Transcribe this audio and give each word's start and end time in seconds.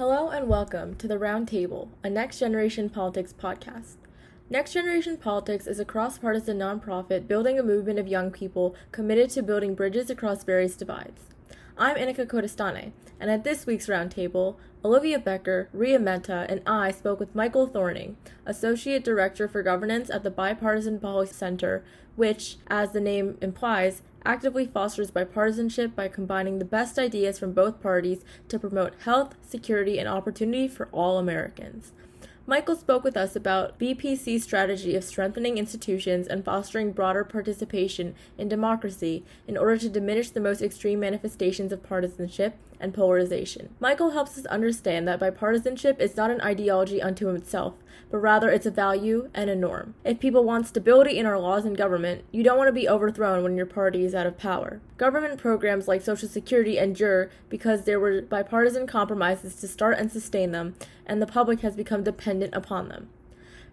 Hello 0.00 0.30
and 0.30 0.48
welcome 0.48 0.94
to 0.94 1.06
the 1.06 1.18
Roundtable, 1.18 1.88
a 2.02 2.08
Next 2.08 2.38
Generation 2.38 2.88
Politics 2.88 3.34
podcast. 3.38 3.96
Next 4.48 4.72
Generation 4.72 5.18
Politics 5.18 5.66
is 5.66 5.78
a 5.78 5.84
cross 5.84 6.16
partisan 6.16 6.58
nonprofit 6.58 7.28
building 7.28 7.58
a 7.58 7.62
movement 7.62 7.98
of 7.98 8.08
young 8.08 8.30
people 8.30 8.74
committed 8.92 9.28
to 9.28 9.42
building 9.42 9.74
bridges 9.74 10.08
across 10.08 10.42
various 10.42 10.74
divides. 10.74 11.24
I'm 11.82 11.96
Inica 11.96 12.26
Kodestane, 12.26 12.92
and 13.18 13.30
at 13.30 13.42
this 13.42 13.64
week's 13.64 13.86
roundtable, 13.86 14.56
Olivia 14.84 15.18
Becker, 15.18 15.70
Riya 15.72 15.98
Mehta, 15.98 16.44
and 16.46 16.60
I 16.66 16.90
spoke 16.90 17.18
with 17.18 17.34
Michael 17.34 17.66
Thorning, 17.66 18.16
Associate 18.44 19.02
Director 19.02 19.48
for 19.48 19.62
Governance 19.62 20.10
at 20.10 20.22
the 20.22 20.30
Bipartisan 20.30 21.00
Policy 21.00 21.32
Center, 21.32 21.82
which, 22.16 22.58
as 22.66 22.92
the 22.92 23.00
name 23.00 23.38
implies, 23.40 24.02
actively 24.26 24.66
fosters 24.66 25.10
bipartisanship 25.10 25.94
by 25.94 26.06
combining 26.08 26.58
the 26.58 26.66
best 26.66 26.98
ideas 26.98 27.38
from 27.38 27.54
both 27.54 27.80
parties 27.80 28.26
to 28.48 28.58
promote 28.58 28.92
health, 29.04 29.36
security, 29.40 29.98
and 29.98 30.06
opportunity 30.06 30.68
for 30.68 30.90
all 30.92 31.16
Americans. 31.16 31.92
Michael 32.50 32.74
spoke 32.74 33.04
with 33.04 33.16
us 33.16 33.36
about 33.36 33.78
BPC's 33.78 34.42
strategy 34.42 34.96
of 34.96 35.04
strengthening 35.04 35.56
institutions 35.56 36.26
and 36.26 36.44
fostering 36.44 36.90
broader 36.90 37.22
participation 37.22 38.12
in 38.36 38.48
democracy 38.48 39.22
in 39.46 39.56
order 39.56 39.78
to 39.78 39.88
diminish 39.88 40.30
the 40.30 40.40
most 40.40 40.60
extreme 40.60 40.98
manifestations 40.98 41.70
of 41.70 41.84
partisanship 41.84 42.56
and 42.80 42.94
polarization. 42.94 43.74
Michael 43.78 44.10
helps 44.10 44.38
us 44.38 44.46
understand 44.46 45.06
that 45.06 45.20
bipartisanship 45.20 46.00
is 46.00 46.16
not 46.16 46.30
an 46.30 46.40
ideology 46.40 47.00
unto 47.00 47.28
itself, 47.30 47.74
but 48.10 48.18
rather 48.18 48.50
it's 48.50 48.66
a 48.66 48.70
value 48.70 49.28
and 49.34 49.50
a 49.50 49.54
norm. 49.54 49.94
If 50.04 50.18
people 50.18 50.42
want 50.42 50.66
stability 50.66 51.18
in 51.18 51.26
our 51.26 51.38
laws 51.38 51.64
and 51.64 51.76
government, 51.76 52.24
you 52.32 52.42
don't 52.42 52.56
want 52.58 52.68
to 52.68 52.72
be 52.72 52.88
overthrown 52.88 53.42
when 53.42 53.56
your 53.56 53.66
party 53.66 54.04
is 54.04 54.14
out 54.14 54.26
of 54.26 54.38
power. 54.38 54.80
Government 54.96 55.38
programs 55.38 55.86
like 55.86 56.02
Social 56.02 56.28
Security 56.28 56.78
endure 56.78 57.30
because 57.48 57.84
there 57.84 58.00
were 58.00 58.22
bipartisan 58.22 58.86
compromises 58.86 59.54
to 59.56 59.68
start 59.68 59.98
and 59.98 60.10
sustain 60.10 60.52
them, 60.52 60.74
and 61.06 61.20
the 61.20 61.26
public 61.26 61.60
has 61.60 61.76
become 61.76 62.02
dependent 62.02 62.54
upon 62.54 62.88
them. 62.88 63.08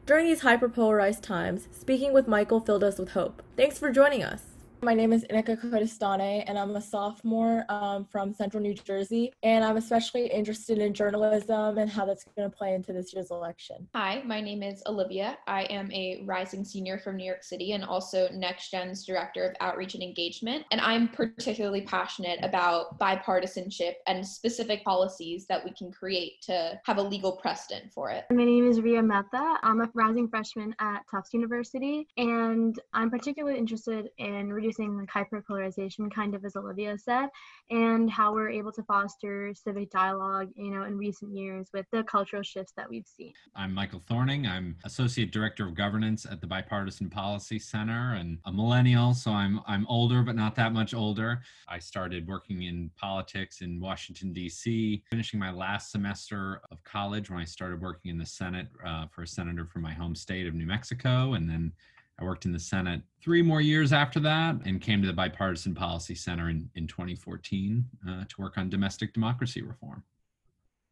During 0.06 0.26
these 0.26 0.42
hyperpolarized 0.42 1.22
times, 1.22 1.68
speaking 1.72 2.14
with 2.14 2.28
Michael 2.28 2.60
filled 2.60 2.84
us 2.84 2.98
with 2.98 3.12
hope. 3.12 3.42
Thanks 3.58 3.78
for 3.78 3.92
joining 3.92 4.24
us. 4.24 4.57
My 4.82 4.94
name 4.94 5.12
is 5.12 5.26
Inica 5.26 5.60
Kodestane, 5.60 6.44
and 6.46 6.58
I'm 6.58 6.76
a 6.76 6.82
sophomore 6.82 7.66
um, 7.68 8.06
from 8.06 8.32
Central 8.32 8.62
New 8.62 8.76
Jersey. 8.76 9.34
And 9.42 9.66
I'm 9.66 9.78
especially 9.78 10.28
interested 10.28 10.78
in 10.78 10.94
journalism 10.94 11.80
and 11.80 11.90
how 11.90 12.06
that's 12.06 12.24
going 12.36 12.50
to 12.50 12.56
play 12.56 12.76
into 12.76 12.94
this 12.94 13.12
year's 13.12 13.32
election. 13.32 13.88
Hi, 13.96 14.22
my 14.24 14.40
name 14.40 14.62
is 14.62 14.84
Olivia. 14.86 15.40
I 15.48 15.64
am 15.64 15.92
a 15.92 16.22
rising 16.26 16.64
senior 16.64 17.00
from 17.00 17.18
New 17.18 17.26
York 17.26 17.44
City 17.44 17.72
and 17.72 17.84
also 17.84 18.28
NextGen's 18.28 19.04
Director 19.04 19.50
of 19.50 19.56
Outreach 19.62 19.96
and 19.96 20.04
Engagement. 20.04 20.64
And 20.72 20.80
I'm 20.80 21.08
particularly 21.08 21.82
passionate 21.82 22.40
about 22.44 23.00
bipartisanship 23.00 23.94
and 24.06 24.26
specific 24.26 24.84
policies 24.84 25.48
that 25.48 25.66
we 25.66 25.72
can 25.72 25.92
create 25.92 26.42
to 26.44 26.80
have 26.86 26.98
a 26.98 27.04
legal 27.04 27.32
precedent 27.32 27.92
for 27.92 28.12
it. 28.12 28.26
My 28.30 28.46
name 28.46 28.68
is 28.68 28.80
Riya 28.80 29.02
Mehta. 29.02 29.58
I'm 29.64 29.82
a 29.82 29.90
rising 29.96 30.28
freshman 30.28 30.76
at 30.80 31.02
Tufts 31.10 31.34
University, 31.34 32.08
and 32.18 32.80
I'm 32.94 33.10
particularly 33.10 33.58
interested 33.58 34.10
in 34.20 34.54
reducing 34.68 34.98
like 34.98 35.10
hyperpolarization, 35.10 36.12
kind 36.12 36.36
of 36.36 36.44
as 36.44 36.58
Olivia 36.58 36.98
said, 36.98 37.30
and 37.70 38.12
how 38.12 38.34
we're 38.34 38.50
able 38.50 38.72
to 38.74 38.84
foster 38.84 39.54
civic 39.54 39.90
dialogue, 39.92 40.50
you 40.56 40.72
know, 40.72 40.84
in 40.84 40.98
recent 40.98 41.34
years 41.34 41.70
with 41.74 41.86
the 41.92 42.04
cultural 42.04 42.44
shifts 42.44 42.74
that 42.76 42.90
we've 42.90 43.08
seen. 43.08 43.32
I'm 43.56 43.74
Michael 43.74 44.04
Thorning. 44.10 44.46
I'm 44.46 44.76
Associate 44.84 45.32
Director 45.32 45.66
of 45.66 45.74
Governance 45.74 46.26
at 46.26 46.42
the 46.42 46.48
Bipartisan 46.48 47.10
Policy 47.10 47.60
Center 47.60 48.16
and 48.16 48.40
a 48.46 48.52
millennial, 48.52 49.14
so 49.14 49.32
I'm 49.32 49.62
I'm 49.68 49.88
older 49.88 50.22
but 50.22 50.36
not 50.36 50.54
that 50.56 50.74
much 50.74 50.94
older. 50.94 51.42
I 51.70 51.80
started 51.80 52.28
working 52.28 52.64
in 52.64 52.92
politics 52.98 53.62
in 53.62 53.80
Washington 53.80 54.34
D.C., 54.34 55.02
finishing 55.10 55.40
my 55.40 55.52
last 55.52 55.92
semester 55.92 56.62
of 56.72 56.84
college 56.84 57.30
when 57.30 57.40
I 57.40 57.46
started 57.46 57.82
working 57.82 58.12
in 58.12 58.18
the 58.18 58.26
Senate 58.26 58.68
uh, 58.86 59.06
for 59.08 59.22
a 59.22 59.28
senator 59.28 59.66
from 59.66 59.84
my 59.84 59.94
home 59.94 60.16
state 60.16 60.46
of 60.46 60.54
New 60.54 60.66
Mexico, 60.66 61.34
and 61.36 61.50
then 61.50 61.72
I 62.20 62.24
worked 62.24 62.46
in 62.46 62.52
the 62.52 62.60
Senate 62.60 63.02
three 63.22 63.42
more 63.42 63.62
years 63.62 63.94
after 63.94 64.20
that 64.22 64.56
and 64.66 64.82
came 64.82 65.02
to 65.02 65.08
the 65.08 65.14
Bipartisan 65.14 65.76
Policy 65.76 66.16
Center 66.16 66.50
in, 66.50 66.70
in 66.76 66.88
2014 66.88 67.86
uh, 68.08 68.24
to 68.28 68.42
work 68.42 68.58
on 68.58 68.70
domestic 68.70 69.14
democracy 69.14 69.62
reform. 69.62 70.04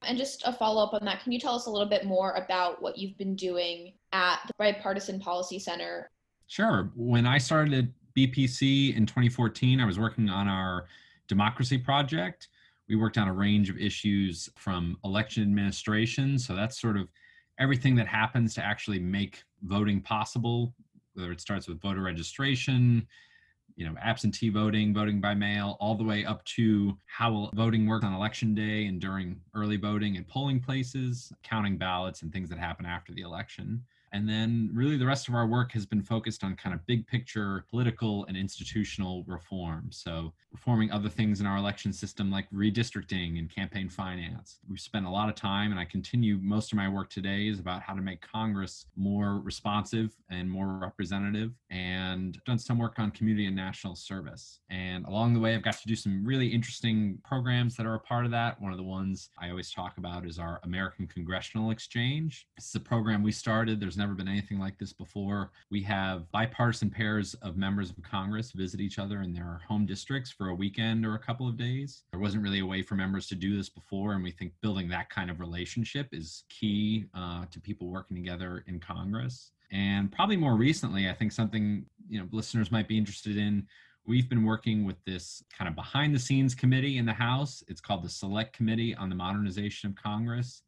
And 0.03 0.18
just 0.18 0.46
a 0.46 0.53
follow 0.53 0.84
up 0.84 0.94
on 0.94 1.03
that, 1.06 1.24
can 1.24 1.31
you 1.31 1.40
tell 1.40 1.56
us 1.56 1.66
a 1.66 1.72
little 1.72 1.88
bit 1.88 2.06
more 2.06 2.34
about 2.34 2.80
what 2.81 2.97
you've 2.97 3.18
been 3.18 3.36
doing 3.36 3.94
at 4.13 4.40
the 4.46 4.53
Bipartisan 4.59 5.19
Policy 5.19 5.58
Center? 5.58 6.12
Sure. 6.47 6.91
When 6.96 7.25
I 7.25 7.40
started 7.40 7.74
at 7.74 7.86
BPC 8.16 8.96
in 8.96 9.07
2014, 9.07 9.80
I 9.80 9.86
was 9.86 9.97
working 9.97 10.30
on 10.30 10.47
our 10.47 10.86
democracy 11.28 11.80
project. 11.80 12.50
We 12.88 12.96
worked 12.96 13.18
on 13.18 13.28
a 13.28 13.34
range 13.34 13.72
of 13.72 13.78
issues 13.78 14.47
from 14.56 14.96
election 15.03 15.42
administration. 15.42 16.38
So 16.38 16.56
that's 16.56 16.80
sort 16.80 16.97
of 16.97 17.07
everything 17.59 17.96
that 17.96 18.07
happens 18.07 18.53
to 18.56 18.63
actually 18.63 19.00
make 19.00 19.44
voting 19.63 20.02
possible 20.02 20.74
whether 21.15 21.31
it 21.31 21.41
starts 21.41 21.67
with 21.67 21.81
voter 21.81 22.01
registration, 22.01 23.07
you 23.75 23.85
know, 23.85 23.95
absentee 24.01 24.49
voting, 24.49 24.93
voting 24.93 25.19
by 25.19 25.33
mail, 25.33 25.77
all 25.79 25.95
the 25.95 26.03
way 26.03 26.23
up 26.23 26.43
to 26.45 26.97
how 27.07 27.49
voting 27.53 27.87
works 27.87 28.05
on 28.05 28.13
election 28.13 28.55
day 28.55 28.85
and 28.85 29.01
during 29.01 29.39
early 29.53 29.77
voting 29.77 30.15
and 30.17 30.27
polling 30.27 30.59
places, 30.59 31.33
counting 31.43 31.77
ballots 31.77 32.21
and 32.21 32.31
things 32.31 32.49
that 32.49 32.59
happen 32.59 32.85
after 32.85 33.13
the 33.13 33.21
election. 33.21 33.83
And 34.15 34.29
then 34.29 34.69
really 34.73 34.95
the 34.95 35.05
rest 35.05 35.27
of 35.27 35.35
our 35.35 35.45
work 35.45 35.73
has 35.73 35.85
been 35.85 36.01
focused 36.01 36.45
on 36.45 36.55
kind 36.55 36.73
of 36.73 36.85
big 36.85 37.05
picture 37.05 37.65
political 37.69 38.23
and 38.29 38.37
institutional 38.37 39.25
reform. 39.27 39.89
So 39.91 40.31
reforming 40.53 40.89
other 40.89 41.09
things 41.09 41.41
in 41.41 41.45
our 41.45 41.57
election 41.57 41.91
system 41.91 42.31
like 42.31 42.49
redistricting 42.49 43.37
and 43.39 43.53
campaign 43.53 43.89
finance. 43.89 44.59
We've 44.69 44.79
spent 44.79 45.05
a 45.05 45.09
lot 45.09 45.27
of 45.27 45.35
time 45.35 45.71
and 45.71 45.79
I 45.81 45.83
continue 45.83 46.37
most 46.41 46.71
of 46.71 46.77
my 46.77 46.87
work 46.87 47.09
today 47.09 47.49
is 47.49 47.59
about 47.59 47.81
how 47.81 47.93
to 47.93 48.01
make 48.01 48.21
Congress 48.21 48.85
more 48.95 49.41
responsive 49.41 50.15
and 50.31 50.49
more 50.49 50.77
representative 50.77 51.51
and 51.69 52.39
done 52.45 52.57
some 52.57 52.77
work 52.79 52.99
on 52.99 53.11
community 53.11 53.47
and 53.47 53.55
national 53.55 53.97
service. 53.97 54.61
And 54.69 55.05
along 55.05 55.33
the 55.33 55.41
way 55.41 55.55
I've 55.55 55.61
got 55.61 55.77
to 55.79 55.87
do 55.87 55.95
some 55.95 56.23
really 56.23 56.47
interesting 56.47 57.19
programs 57.25 57.75
that 57.75 57.85
are 57.85 57.95
a 57.95 57.99
part 57.99 58.23
of 58.23 58.31
that. 58.31 58.61
One 58.61 58.71
of 58.71 58.77
the 58.77 58.83
ones 58.83 59.29
I 59.37 59.49
always 59.49 59.73
talk 59.73 59.97
about 59.97 60.25
is 60.25 60.39
our 60.39 60.61
American 60.63 61.05
Congressional 61.05 61.71
Exchange. 61.71 62.47
It's 62.55 62.73
a 62.75 62.79
program 62.79 63.21
we 63.23 63.33
started. 63.33 63.81
There's 63.81 63.97
never 63.97 64.04
been 64.13 64.27
anything 64.27 64.59
like 64.59 64.77
this 64.77 64.93
before. 64.93 65.51
We 65.71 65.81
have 65.83 66.31
bipartisan 66.31 66.89
pairs 66.89 67.33
of 67.35 67.57
members 67.57 67.89
of 67.89 68.01
Congress 68.03 68.51
visit 68.51 68.79
each 68.79 68.99
other 68.99 69.21
in 69.21 69.33
their 69.33 69.61
home 69.67 69.85
districts 69.85 70.31
for 70.31 70.49
a 70.49 70.55
weekend 70.55 71.05
or 71.05 71.16
a 71.16 71.19
couple 71.19 71.47
of 71.47 71.57
days. 71.57 72.03
There 72.11 72.19
wasn't 72.19 72.44
really 72.44 72.59
a 72.59 72.65
way 72.65 72.81
for 72.81 72.95
members 72.95 73.27
to 73.27 73.35
do 73.35 73.57
this 73.57 73.69
before, 73.69 74.13
and 74.13 74.23
we 74.23 74.31
think 74.31 74.53
building 74.61 74.88
that 74.89 75.09
kind 75.09 75.31
of 75.31 75.39
relationship 75.39 76.09
is 76.11 76.44
key 76.49 77.05
uh, 77.15 77.45
to 77.49 77.59
people 77.59 77.88
working 77.88 78.15
together 78.15 78.63
in 78.67 78.79
Congress. 78.79 79.51
And 79.71 80.11
probably 80.11 80.38
more 80.38 80.55
recently, 80.55 81.09
I 81.09 81.13
think 81.13 81.31
something 81.31 81.85
you 82.07 82.19
know 82.19 82.27
listeners 82.31 82.71
might 82.71 82.88
be 82.88 82.97
interested 82.97 83.38
in 83.38 83.65
we've 84.07 84.29
been 84.29 84.44
working 84.44 84.85
with 84.85 85.03
this 85.05 85.44
kind 85.57 85.67
of 85.67 85.75
behind 85.75 86.13
the 86.13 86.19
scenes 86.19 86.53
committee 86.53 86.97
in 86.97 87.05
the 87.05 87.13
House. 87.13 87.63
It's 87.67 87.81
called 87.81 88.03
the 88.03 88.09
Select 88.09 88.53
Committee 88.53 88.94
on 88.95 89.09
the 89.09 89.15
Modernization 89.15 89.89
of 89.89 89.95
Congress 89.95 90.61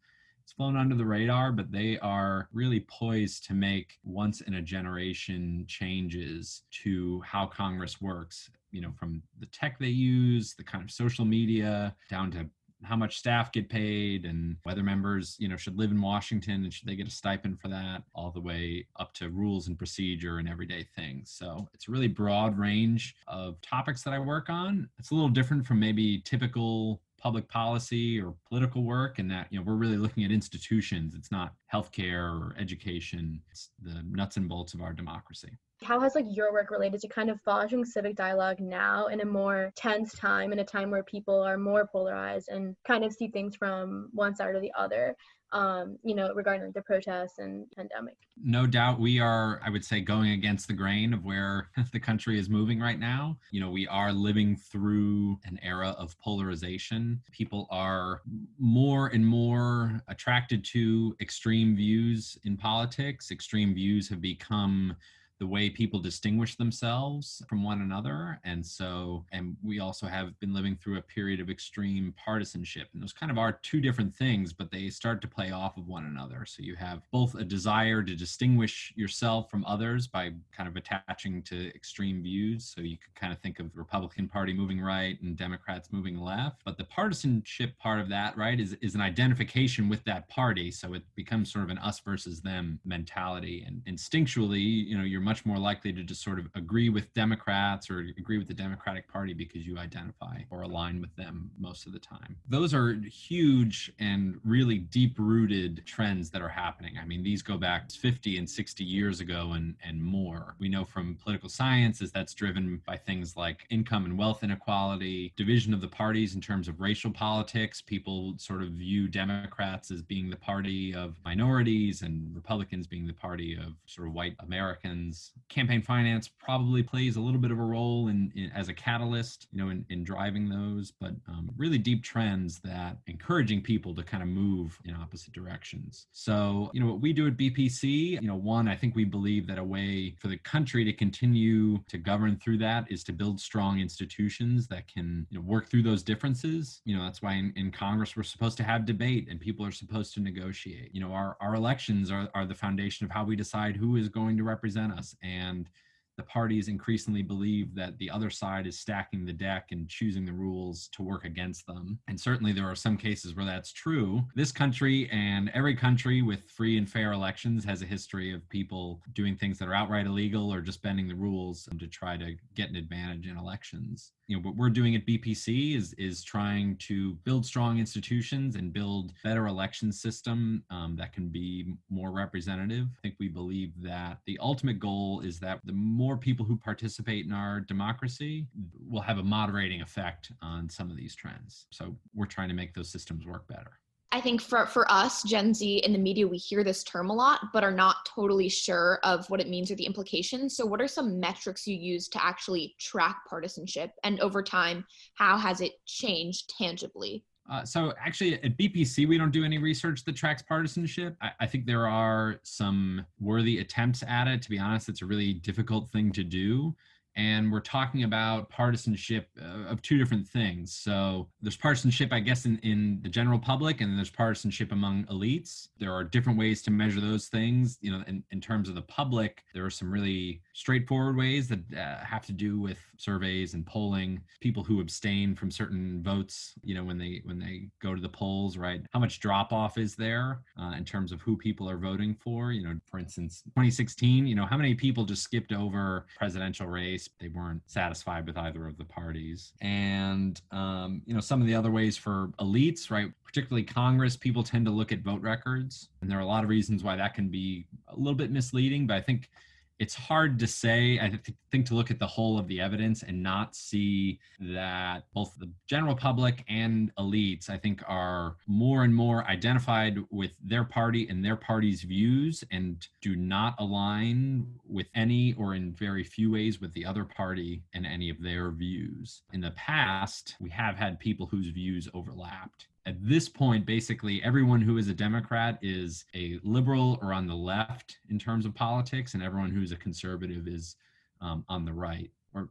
it's 0.47 0.53
flown 0.53 0.77
under 0.77 0.95
the 0.95 1.05
radar, 1.05 1.51
but 1.51 1.73
they 1.73 1.99
are 1.99 2.47
really 2.53 2.79
poised 2.79 3.45
to 3.47 3.53
make 3.53 3.99
once 4.05 4.39
in 4.39 4.53
a 4.53 4.61
generation 4.61 5.65
changes 5.67 6.63
to 6.71 7.19
how 7.25 7.45
Congress 7.45 7.99
works. 7.99 8.49
You 8.71 8.79
know, 8.79 8.93
from 8.97 9.21
the 9.39 9.47
tech 9.47 9.77
they 9.77 9.87
use, 9.87 10.55
the 10.55 10.63
kind 10.63 10.81
of 10.81 10.89
social 10.89 11.25
media, 11.25 11.93
down 12.09 12.31
to 12.31 12.49
how 12.81 12.95
much 12.95 13.17
staff 13.17 13.51
get 13.51 13.67
paid 13.67 14.23
and 14.23 14.55
whether 14.63 14.83
members 14.83 15.35
you 15.37 15.49
know 15.49 15.57
should 15.57 15.79
live 15.79 15.89
in 15.89 15.99
washington 15.99 16.63
and 16.63 16.71
should 16.71 16.87
they 16.87 16.95
get 16.95 17.07
a 17.07 17.11
stipend 17.11 17.59
for 17.59 17.69
that 17.69 18.03
all 18.13 18.29
the 18.29 18.39
way 18.39 18.85
up 18.99 19.11
to 19.15 19.31
rules 19.31 19.67
and 19.67 19.79
procedure 19.79 20.37
and 20.37 20.47
everyday 20.47 20.85
things 20.95 21.33
so 21.35 21.67
it's 21.73 21.87
a 21.87 21.91
really 21.91 22.07
broad 22.07 22.55
range 22.55 23.15
of 23.27 23.59
topics 23.61 24.03
that 24.03 24.13
i 24.13 24.19
work 24.19 24.47
on 24.47 24.87
it's 24.99 25.09
a 25.09 25.15
little 25.15 25.27
different 25.27 25.65
from 25.65 25.79
maybe 25.79 26.21
typical 26.23 27.01
public 27.17 27.47
policy 27.49 28.21
or 28.21 28.35
political 28.47 28.83
work 28.83 29.19
and 29.19 29.29
that 29.31 29.47
you 29.49 29.57
know 29.57 29.65
we're 29.65 29.75
really 29.75 29.97
looking 29.97 30.23
at 30.23 30.31
institutions. 30.31 31.15
It's 31.15 31.31
not 31.31 31.53
healthcare 31.73 32.29
or 32.29 32.55
education. 32.59 33.41
It's 33.51 33.71
the 33.81 34.03
nuts 34.09 34.37
and 34.37 34.47
bolts 34.47 34.73
of 34.73 34.81
our 34.81 34.93
democracy. 34.93 35.49
How 35.83 35.99
has 35.99 36.15
like 36.15 36.25
your 36.29 36.51
work 36.51 36.71
related 36.71 37.01
to 37.01 37.07
kind 37.07 37.29
of 37.29 37.39
fostering 37.41 37.85
civic 37.85 38.15
dialogue 38.15 38.59
now 38.59 39.07
in 39.07 39.21
a 39.21 39.25
more 39.25 39.71
tense 39.75 40.13
time 40.13 40.51
in 40.51 40.59
a 40.59 40.63
time 40.63 40.89
where 40.89 41.03
people 41.03 41.39
are 41.39 41.57
more 41.57 41.87
polarized 41.87 42.49
and 42.49 42.75
kind 42.85 43.03
of 43.03 43.13
see 43.13 43.27
things 43.27 43.55
from 43.55 44.09
one 44.13 44.35
side 44.35 44.55
or 44.55 44.59
the 44.59 44.71
other 44.75 45.15
um, 45.53 45.97
you 46.03 46.13
know, 46.13 46.33
regarding 46.33 46.71
the 46.73 46.81
protests 46.81 47.39
and 47.39 47.65
pandemic. 47.71 48.17
No 48.43 48.67
doubt 48.67 48.99
we 48.99 49.19
are, 49.19 49.61
I 49.65 49.69
would 49.69 49.85
say, 49.85 50.01
going 50.01 50.31
against 50.31 50.67
the 50.67 50.73
grain 50.73 51.13
of 51.13 51.23
where 51.23 51.69
the 51.93 51.99
country 51.99 52.37
is 52.37 52.49
moving 52.49 52.79
right 52.79 52.99
now. 52.99 53.37
You 53.51 53.61
know, 53.61 53.69
we 53.69 53.87
are 53.87 54.11
living 54.11 54.57
through 54.57 55.39
an 55.45 55.59
era 55.63 55.95
of 55.97 56.17
polarization. 56.19 57.21
People 57.31 57.67
are 57.69 58.21
more 58.59 59.07
and 59.07 59.25
more 59.25 60.01
attracted 60.09 60.65
to 60.65 61.15
extreme 61.21 61.75
views 61.75 62.37
in 62.43 62.57
politics. 62.57 63.31
Extreme 63.31 63.75
views 63.75 64.09
have 64.09 64.21
become 64.21 64.95
the 65.39 65.47
way 65.47 65.69
people 65.69 65.99
distinguish 65.99 66.55
themselves 66.55 67.43
from 67.47 67.63
one 67.63 67.81
another. 67.81 68.39
And 68.43 68.65
so, 68.65 69.25
and 69.31 69.55
we 69.63 69.79
also 69.79 70.07
have 70.07 70.37
been 70.39 70.53
living 70.53 70.75
through 70.75 70.97
a 70.97 71.01
period 71.01 71.39
of 71.39 71.49
extreme 71.49 72.13
partisanship. 72.23 72.89
And 72.93 73.01
those 73.01 73.13
kind 73.13 73.31
of 73.31 73.37
are 73.37 73.59
two 73.63 73.79
different 73.79 74.15
things, 74.15 74.53
but 74.53 74.71
they 74.71 74.89
start 74.89 75.21
to 75.21 75.27
play 75.27 75.51
off 75.51 75.77
of 75.77 75.87
one 75.87 76.05
another. 76.05 76.45
So 76.45 76.63
you 76.63 76.75
have 76.75 77.01
both 77.11 77.35
a 77.35 77.43
desire 77.43 78.01
to 78.03 78.15
distinguish 78.15 78.93
yourself 78.95 79.51
from 79.51 79.63
others 79.65 80.07
by 80.07 80.31
kind 80.55 80.67
of 80.67 80.75
attaching 80.75 81.43
to 81.43 81.67
extreme 81.75 82.23
views. 82.23 82.73
So 82.73 82.81
you 82.81 82.97
could 82.97 83.13
kind 83.15 83.31
of 83.31 83.39
think 83.39 83.59
of 83.59 83.71
the 83.71 83.77
Republican 83.77 84.27
Party 84.27 84.53
moving 84.53 84.81
right 84.81 85.21
and 85.21 85.37
Democrats 85.37 85.89
moving 85.91 86.19
left. 86.19 86.61
But 86.65 86.77
the 86.77 86.85
partisanship 86.85 87.77
part 87.77 87.99
of 87.99 88.09
that, 88.09 88.35
right, 88.37 88.59
is, 88.59 88.75
is 88.81 88.95
an 88.95 89.01
identification 89.01 89.87
with 89.87 90.03
that 90.05 90.27
party. 90.29 90.71
So 90.71 90.93
it 90.93 91.03
becomes 91.15 91.51
sort 91.51 91.65
of 91.65 91.69
an 91.69 91.77
us 91.77 91.99
versus 91.99 92.41
them 92.41 92.79
mentality. 92.85 93.63
And 93.67 93.83
instinctually, 93.85 94.85
you 94.87 94.97
know, 94.97 95.03
you're 95.03 95.26
much 95.27 95.45
more 95.45 95.59
likely 95.59 95.91
to 95.91 96.03
just 96.03 96.23
sort 96.23 96.39
of 96.39 96.47
agree 96.55 96.87
with 96.87 97.13
Democrats 97.13 97.89
or 97.89 97.99
agree 98.17 98.37
with 98.37 98.47
the 98.47 98.53
Democratic 98.53 99.11
Party 99.11 99.33
because 99.33 99.67
you 99.67 99.77
identify 99.77 100.37
or 100.49 100.61
align 100.61 101.01
with 101.01 101.13
them 101.17 101.51
most 101.59 101.85
of 101.85 101.91
the 101.91 101.99
time. 101.99 102.37
Those 102.47 102.73
are 102.73 102.93
huge 103.11 103.91
and 103.99 104.39
really 104.45 104.77
deep 104.77 105.15
rooted 105.19 105.83
trends 105.85 106.29
that 106.29 106.41
are 106.41 106.47
happening. 106.47 106.93
I 106.97 107.03
mean, 107.03 107.23
these 107.23 107.41
go 107.41 107.57
back 107.57 107.91
50 107.91 108.37
and 108.37 108.49
60 108.49 108.85
years 108.85 109.19
ago 109.19 109.51
and, 109.51 109.75
and 109.83 110.01
more. 110.01 110.55
We 110.59 110.69
know 110.69 110.85
from 110.85 111.17
political 111.21 111.49
science 111.49 112.01
is 112.01 112.13
that's 112.13 112.33
driven 112.33 112.81
by 112.85 112.95
things 112.95 113.35
like 113.35 113.67
income 113.69 114.05
and 114.05 114.17
wealth 114.17 114.43
inequality, 114.43 115.33
division 115.35 115.73
of 115.73 115.81
the 115.81 115.89
parties 115.89 116.35
in 116.35 116.41
terms 116.41 116.69
of 116.69 116.79
racial 116.79 117.11
politics. 117.11 117.81
People 117.81 118.35
sort 118.37 118.61
of 118.61 118.69
view 118.69 119.09
Democrats 119.09 119.91
as 119.91 120.01
being 120.01 120.29
the 120.29 120.37
party 120.37 120.95
of 120.95 121.17
minorities 121.25 122.01
and 122.01 122.33
Republicans 122.33 122.87
being 122.87 123.05
the 123.05 123.13
party 123.27 123.57
of 123.57 123.73
sort 123.87 124.07
of 124.07 124.13
white 124.13 124.37
Americans. 124.39 125.16
Campaign 125.49 125.81
finance 125.81 126.27
probably 126.27 126.83
plays 126.83 127.15
a 127.15 127.21
little 127.21 127.39
bit 127.39 127.51
of 127.51 127.59
a 127.59 127.63
role 127.63 128.07
in, 128.07 128.31
in 128.35 128.51
as 128.55 128.69
a 128.69 128.73
catalyst, 128.73 129.47
you 129.51 129.63
know, 129.63 129.69
in, 129.69 129.85
in 129.89 130.03
driving 130.03 130.49
those, 130.49 130.91
but 130.99 131.11
um, 131.27 131.49
really 131.57 131.77
deep 131.77 132.03
trends 132.03 132.59
that 132.59 132.97
encouraging 133.07 133.61
people 133.61 133.93
to 133.95 134.03
kind 134.03 134.23
of 134.23 134.29
move 134.29 134.79
in 134.85 134.95
opposite 134.95 135.33
directions. 135.33 136.07
So, 136.11 136.69
you 136.73 136.79
know, 136.79 136.87
what 136.87 137.01
we 137.01 137.13
do 137.13 137.27
at 137.27 137.37
BPC, 137.37 138.21
you 138.21 138.27
know, 138.27 138.35
one, 138.35 138.67
I 138.67 138.75
think 138.75 138.95
we 138.95 139.05
believe 139.05 139.47
that 139.47 139.57
a 139.57 139.63
way 139.63 140.15
for 140.19 140.27
the 140.27 140.37
country 140.37 140.83
to 140.85 140.93
continue 140.93 141.79
to 141.87 141.97
govern 141.97 142.37
through 142.37 142.57
that 142.59 142.91
is 142.91 143.03
to 143.05 143.13
build 143.13 143.39
strong 143.39 143.79
institutions 143.79 144.67
that 144.67 144.87
can 144.87 145.25
you 145.29 145.37
know, 145.39 145.45
work 145.45 145.69
through 145.69 145.83
those 145.83 146.03
differences. 146.03 146.81
You 146.85 146.97
know, 146.97 147.03
that's 147.03 147.21
why 147.21 147.33
in, 147.33 147.53
in 147.55 147.71
Congress 147.71 148.15
we're 148.15 148.23
supposed 148.23 148.57
to 148.57 148.63
have 148.63 148.85
debate 148.85 149.27
and 149.29 149.39
people 149.39 149.65
are 149.65 149.71
supposed 149.71 150.13
to 150.15 150.19
negotiate. 150.19 150.89
You 150.93 151.01
know, 151.01 151.13
our, 151.13 151.37
our 151.39 151.55
elections 151.55 152.11
are, 152.11 152.29
are 152.33 152.45
the 152.45 152.55
foundation 152.55 153.05
of 153.05 153.11
how 153.11 153.23
we 153.23 153.35
decide 153.35 153.75
who 153.75 153.95
is 153.95 154.09
going 154.09 154.37
to 154.37 154.43
represent 154.43 154.93
us. 154.93 155.06
And 155.23 155.69
the 156.17 156.23
parties 156.23 156.67
increasingly 156.67 157.21
believe 157.21 157.75
that 157.75 157.97
the 157.99 158.09
other 158.09 158.31
side 158.31 158.65
is 158.65 158.79
stacking 158.79 159.23
the 159.23 159.33
deck 159.33 159.67
and 159.71 159.87
choosing 159.87 160.25
the 160.25 160.33
rules 160.33 160.87
to 160.93 161.03
work 161.03 161.25
against 161.25 161.67
them. 161.67 161.99
And 162.07 162.19
certainly 162.19 162.51
there 162.51 162.65
are 162.65 162.75
some 162.75 162.97
cases 162.97 163.35
where 163.35 163.45
that's 163.45 163.71
true. 163.71 164.23
This 164.35 164.51
country 164.51 165.07
and 165.11 165.51
every 165.53 165.75
country 165.75 166.23
with 166.23 166.49
free 166.49 166.79
and 166.79 166.89
fair 166.89 167.11
elections 167.11 167.63
has 167.65 167.83
a 167.83 167.85
history 167.85 168.33
of 168.33 168.49
people 168.49 168.99
doing 169.13 169.35
things 169.35 169.59
that 169.59 169.67
are 169.67 169.75
outright 169.75 170.07
illegal 170.07 170.51
or 170.51 170.59
just 170.59 170.81
bending 170.81 171.07
the 171.07 171.15
rules 171.15 171.69
to 171.77 171.87
try 171.87 172.17
to 172.17 172.35
get 172.55 172.69
an 172.69 172.75
advantage 172.75 173.27
in 173.27 173.37
elections 173.37 174.13
you 174.27 174.35
know 174.35 174.41
what 174.41 174.55
we're 174.55 174.69
doing 174.69 174.95
at 174.95 175.05
BPC 175.05 175.75
is 175.75 175.93
is 175.93 176.23
trying 176.23 176.75
to 176.77 177.13
build 177.23 177.45
strong 177.45 177.79
institutions 177.79 178.55
and 178.55 178.73
build 178.73 179.13
better 179.23 179.47
election 179.47 179.91
system 179.91 180.63
um, 180.69 180.95
that 180.97 181.13
can 181.13 181.29
be 181.29 181.73
more 181.89 182.11
representative. 182.11 182.87
I 182.91 183.01
think 183.01 183.15
we 183.19 183.29
believe 183.29 183.71
that 183.81 184.19
the 184.25 184.37
ultimate 184.41 184.79
goal 184.79 185.21
is 185.21 185.39
that 185.39 185.61
the 185.63 185.73
more 185.73 186.17
people 186.17 186.45
who 186.45 186.57
participate 186.57 187.25
in 187.25 187.31
our 187.31 187.61
democracy 187.61 188.47
will 188.87 189.01
have 189.01 189.17
a 189.17 189.23
moderating 189.23 189.81
effect 189.81 190.31
on 190.41 190.69
some 190.69 190.91
of 190.91 190.97
these 190.97 191.15
trends. 191.15 191.67
So 191.71 191.95
we're 192.13 192.25
trying 192.25 192.49
to 192.49 192.55
make 192.55 192.73
those 192.73 192.91
systems 192.91 193.25
work 193.25 193.47
better. 193.47 193.79
I 194.11 194.21
think 194.21 194.41
for, 194.41 194.65
for 194.67 194.89
us, 194.89 195.21
Gen 195.23 195.53
Z 195.53 195.79
in 195.79 195.91
the 195.91 195.99
media, 195.99 196.25
we 196.25 196.37
hear 196.37 196.63
this 196.63 196.83
term 196.83 197.09
a 197.09 197.13
lot, 197.13 197.41
but 197.51 197.63
are 197.63 197.73
not 197.73 197.97
totally 198.05 198.47
sure 198.47 198.99
of 199.03 199.29
what 199.29 199.41
it 199.41 199.49
means 199.49 199.69
or 199.69 199.75
the 199.75 199.85
implications. 199.85 200.55
So, 200.55 200.65
what 200.65 200.81
are 200.81 200.87
some 200.87 201.19
metrics 201.19 201.67
you 201.67 201.75
use 201.75 202.07
to 202.09 202.23
actually 202.23 202.75
track 202.79 203.19
partisanship? 203.29 203.91
And 204.03 204.19
over 204.21 204.41
time, 204.41 204.85
how 205.15 205.37
has 205.37 205.59
it 205.59 205.73
changed 205.85 206.53
tangibly? 206.57 207.25
Uh, 207.49 207.63
so 207.63 207.93
actually 207.97 208.33
at 208.43 208.57
BPC, 208.57 209.07
we 209.07 209.17
don't 209.17 209.31
do 209.31 209.45
any 209.45 209.57
research 209.57 210.03
that 210.03 210.15
tracks 210.17 210.41
partisanship. 210.41 211.15
I, 211.21 211.31
I, 211.39 211.45
think 211.47 211.65
there 211.65 211.87
are 211.87 212.41
some 212.43 213.05
worthy 213.21 213.59
attempts 213.59 214.03
at 214.05 214.27
it. 214.27 214.41
To 214.41 214.49
be 214.49 214.59
honest, 214.59 214.89
it's 214.89 215.01
a 215.01 215.05
really 215.05 215.33
difficult 215.33 215.89
thing 215.89 216.11
to 216.11 216.25
do 216.25 216.75
and 217.17 217.51
we're 217.51 217.59
talking 217.59 218.03
about 218.03 218.47
partisanship 218.49 219.27
uh, 219.41 219.71
of 219.71 219.81
two 219.81 219.97
different 219.97 220.25
things. 220.27 220.71
So 220.71 221.27
there's 221.41 221.57
partisanship, 221.57 222.13
I 222.13 222.19
guess, 222.19 222.45
in, 222.45 222.59
in 222.59 222.99
the 223.01 223.09
general 223.09 223.39
public, 223.39 223.81
and 223.81 223.97
there's 223.97 224.11
partisanship 224.11 224.71
among 224.71 225.05
elites. 225.05 225.69
There 225.79 225.91
are 225.91 226.03
different 226.03 226.37
ways 226.37 226.61
to 226.63 226.71
measure 226.71 227.01
those 227.01 227.25
things. 227.25 227.79
You 227.81 227.91
know, 227.91 228.03
in, 228.07 228.23
in 228.29 228.39
terms 228.39 228.69
of 228.69 228.75
the 228.75 228.83
public, 228.83 229.43
there 229.55 229.65
are 229.65 229.71
some 229.71 229.91
really 229.91 230.41
straightforward 230.53 231.17
ways 231.17 231.47
that 231.47 231.59
uh, 231.75 232.05
have 232.05 232.23
to 232.27 232.31
do 232.31 232.59
with 232.59 232.77
surveys 232.97 233.55
and 233.55 233.65
polling. 233.65 234.21
People 234.39 234.63
who 234.63 234.79
abstain 234.79 235.35
from 235.35 235.49
certain 235.49 236.03
votes, 236.03 236.53
you 236.63 236.75
know, 236.75 236.83
when 236.83 236.99
they 236.99 237.21
when 237.23 237.39
they 237.39 237.67
go 237.81 237.95
to 237.95 238.01
the 238.01 238.09
polls, 238.09 238.57
right? 238.57 238.81
How 238.93 238.99
much 238.99 239.19
drop 239.19 239.51
off 239.51 239.79
is 239.79 239.95
there 239.95 240.41
uh, 240.61 240.73
in 240.77 240.85
terms 240.85 241.11
of 241.11 241.21
who 241.21 241.35
people 241.35 241.67
are 241.67 241.77
voting 241.77 242.13
for? 242.13 242.51
You 242.51 242.63
know, 242.63 242.75
for 242.85 242.99
instance, 242.99 243.41
2016, 243.47 244.27
you 244.27 244.35
know, 244.35 244.45
how 244.45 244.57
many 244.57 244.75
people 244.75 245.03
just 245.03 245.23
skipped 245.23 245.51
over 245.51 246.05
presidential 246.15 246.67
race? 246.67 247.06
They 247.19 247.29
weren't 247.29 247.61
satisfied 247.65 248.25
with 248.25 248.37
either 248.37 248.67
of 248.67 248.77
the 248.77 248.83
parties. 248.83 249.53
And, 249.61 250.39
um, 250.51 251.01
you 251.05 251.13
know, 251.13 251.19
some 251.19 251.41
of 251.41 251.47
the 251.47 251.55
other 251.55 251.71
ways 251.71 251.97
for 251.97 252.29
elites, 252.39 252.91
right, 252.91 253.11
particularly 253.23 253.63
Congress, 253.63 254.15
people 254.15 254.43
tend 254.43 254.65
to 254.65 254.71
look 254.71 254.91
at 254.91 254.99
vote 254.99 255.21
records. 255.21 255.89
And 256.01 256.09
there 256.09 256.17
are 256.17 256.21
a 256.21 256.25
lot 256.25 256.43
of 256.43 256.49
reasons 256.49 256.83
why 256.83 256.95
that 256.95 257.13
can 257.13 257.29
be 257.29 257.65
a 257.87 257.95
little 257.95 258.15
bit 258.15 258.31
misleading. 258.31 258.87
But 258.87 258.97
I 258.97 259.01
think 259.01 259.29
it's 259.79 259.93
hard 259.93 260.39
to 260.39 260.47
say. 260.47 260.99
I 260.99 261.19
think 261.51 261.65
to 261.67 261.75
look 261.75 261.91
at 261.91 261.99
the 261.99 262.07
whole 262.07 262.39
of 262.39 262.47
the 262.47 262.59
evidence 262.59 263.03
and 263.03 263.21
not 263.21 263.55
see 263.55 264.19
that 264.39 265.05
both 265.13 265.35
the 265.39 265.49
general 265.67 265.95
public 265.95 266.43
and 266.47 266.91
elites, 266.97 267.49
I 267.49 267.57
think, 267.57 267.83
are 267.87 268.37
more 268.47 268.83
and 268.83 268.93
more 268.93 269.23
identified 269.25 269.99
with 270.09 270.31
their 270.43 270.63
party 270.63 271.07
and 271.09 271.23
their 271.23 271.35
party's 271.35 271.83
views 271.83 272.43
and 272.51 272.85
do 273.01 273.15
not 273.15 273.55
align 273.59 274.47
with 274.67 274.87
any 274.95 275.33
or 275.33 275.53
in 275.55 275.73
very 275.73 276.03
few 276.03 276.31
ways 276.31 276.59
with 276.59 276.73
the 276.73 276.85
other 276.85 277.03
party 277.03 277.63
and 277.73 277.85
any 277.85 278.09
of 278.09 278.21
their 278.21 278.51
views. 278.51 279.21
In 279.33 279.41
the 279.41 279.51
past, 279.51 280.35
we 280.39 280.49
have 280.49 280.75
had 280.75 280.99
people 280.99 281.27
whose 281.27 281.47
views 281.47 281.87
overlapped 281.93 282.67
at 282.87 282.95
this 283.01 283.27
point, 283.27 283.65
basically 283.65 284.23
everyone 284.23 284.61
who 284.61 284.77
is 284.77 284.87
a 284.87 284.93
Democrat 284.93 285.59
is 285.61 286.05
a 286.15 286.39
liberal 286.41 286.97
or 287.01 287.11
on 287.11 287.27
the 287.27 287.35
left 287.35 287.97
in 288.09 288.17
terms 288.17 288.45
of 288.45 288.55
politics, 288.55 289.13
and 289.13 289.21
everyone 289.21 289.51
who 289.51 289.61
is 289.61 289.73
a 289.73 289.75
conservative 289.75 290.47
is 290.47 290.77
um, 291.19 291.43
on 291.49 291.65
the 291.65 291.73
right. 291.73 292.09
Or, 292.33 292.47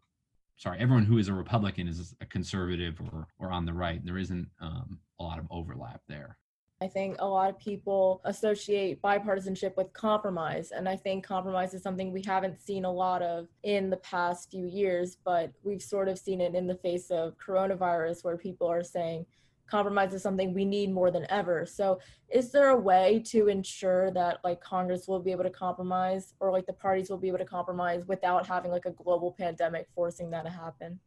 sorry, 0.58 0.78
everyone 0.78 1.06
who 1.06 1.16
is 1.16 1.28
a 1.28 1.32
Republican 1.32 1.88
is 1.88 2.14
a 2.20 2.26
conservative 2.26 3.00
or 3.00 3.26
or 3.38 3.50
on 3.50 3.64
the 3.64 3.72
right. 3.72 3.98
And 3.98 4.06
There 4.06 4.18
isn't 4.18 4.46
um, 4.60 4.98
a 5.18 5.24
lot 5.24 5.38
of 5.38 5.46
overlap 5.50 6.02
there. 6.06 6.36
I 6.82 6.88
think 6.88 7.16
a 7.18 7.26
lot 7.26 7.48
of 7.48 7.58
people 7.58 8.20
associate 8.24 9.00
bipartisanship 9.00 9.74
with 9.78 9.90
compromise. 9.94 10.72
And 10.72 10.86
I 10.86 10.96
think 10.96 11.24
compromise 11.24 11.72
is 11.72 11.82
something 11.82 12.12
we 12.12 12.22
haven't 12.26 12.60
seen 12.60 12.84
a 12.84 12.92
lot 12.92 13.22
of 13.22 13.48
in 13.62 13.88
the 13.88 13.96
past 13.98 14.50
few 14.50 14.66
years, 14.66 15.16
but 15.24 15.50
we've 15.62 15.80
sort 15.80 16.08
of 16.08 16.18
seen 16.18 16.42
it 16.42 16.54
in 16.54 16.66
the 16.66 16.74
face 16.74 17.10
of 17.10 17.38
coronavirus, 17.38 18.22
where 18.22 18.36
people 18.36 18.66
are 18.66 18.82
saying, 18.82 19.24
compromise 19.66 20.14
is 20.14 20.22
something 20.22 20.54
we 20.54 20.64
need 20.64 20.92
more 20.92 21.10
than 21.10 21.26
ever. 21.30 21.66
So 21.66 21.98
is 22.28 22.52
there 22.52 22.68
a 22.68 22.76
way 22.76 23.22
to 23.26 23.48
ensure 23.48 24.10
that 24.12 24.38
like 24.44 24.60
Congress 24.60 25.08
will 25.08 25.20
be 25.20 25.32
able 25.32 25.44
to 25.44 25.50
compromise 25.50 26.34
or 26.40 26.52
like 26.52 26.66
the 26.66 26.72
parties 26.72 27.10
will 27.10 27.18
be 27.18 27.28
able 27.28 27.38
to 27.38 27.44
compromise 27.44 28.04
without 28.06 28.46
having 28.46 28.70
like 28.70 28.86
a 28.86 28.92
global 28.92 29.34
pandemic 29.38 29.86
forcing 29.94 30.30
that 30.30 30.44
to 30.44 30.50
happen? 30.50 30.98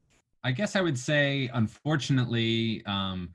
I 0.44 0.52
guess 0.52 0.76
I 0.76 0.82
would 0.82 0.98
say, 0.98 1.50
unfortunately, 1.54 2.84
um, 2.86 3.34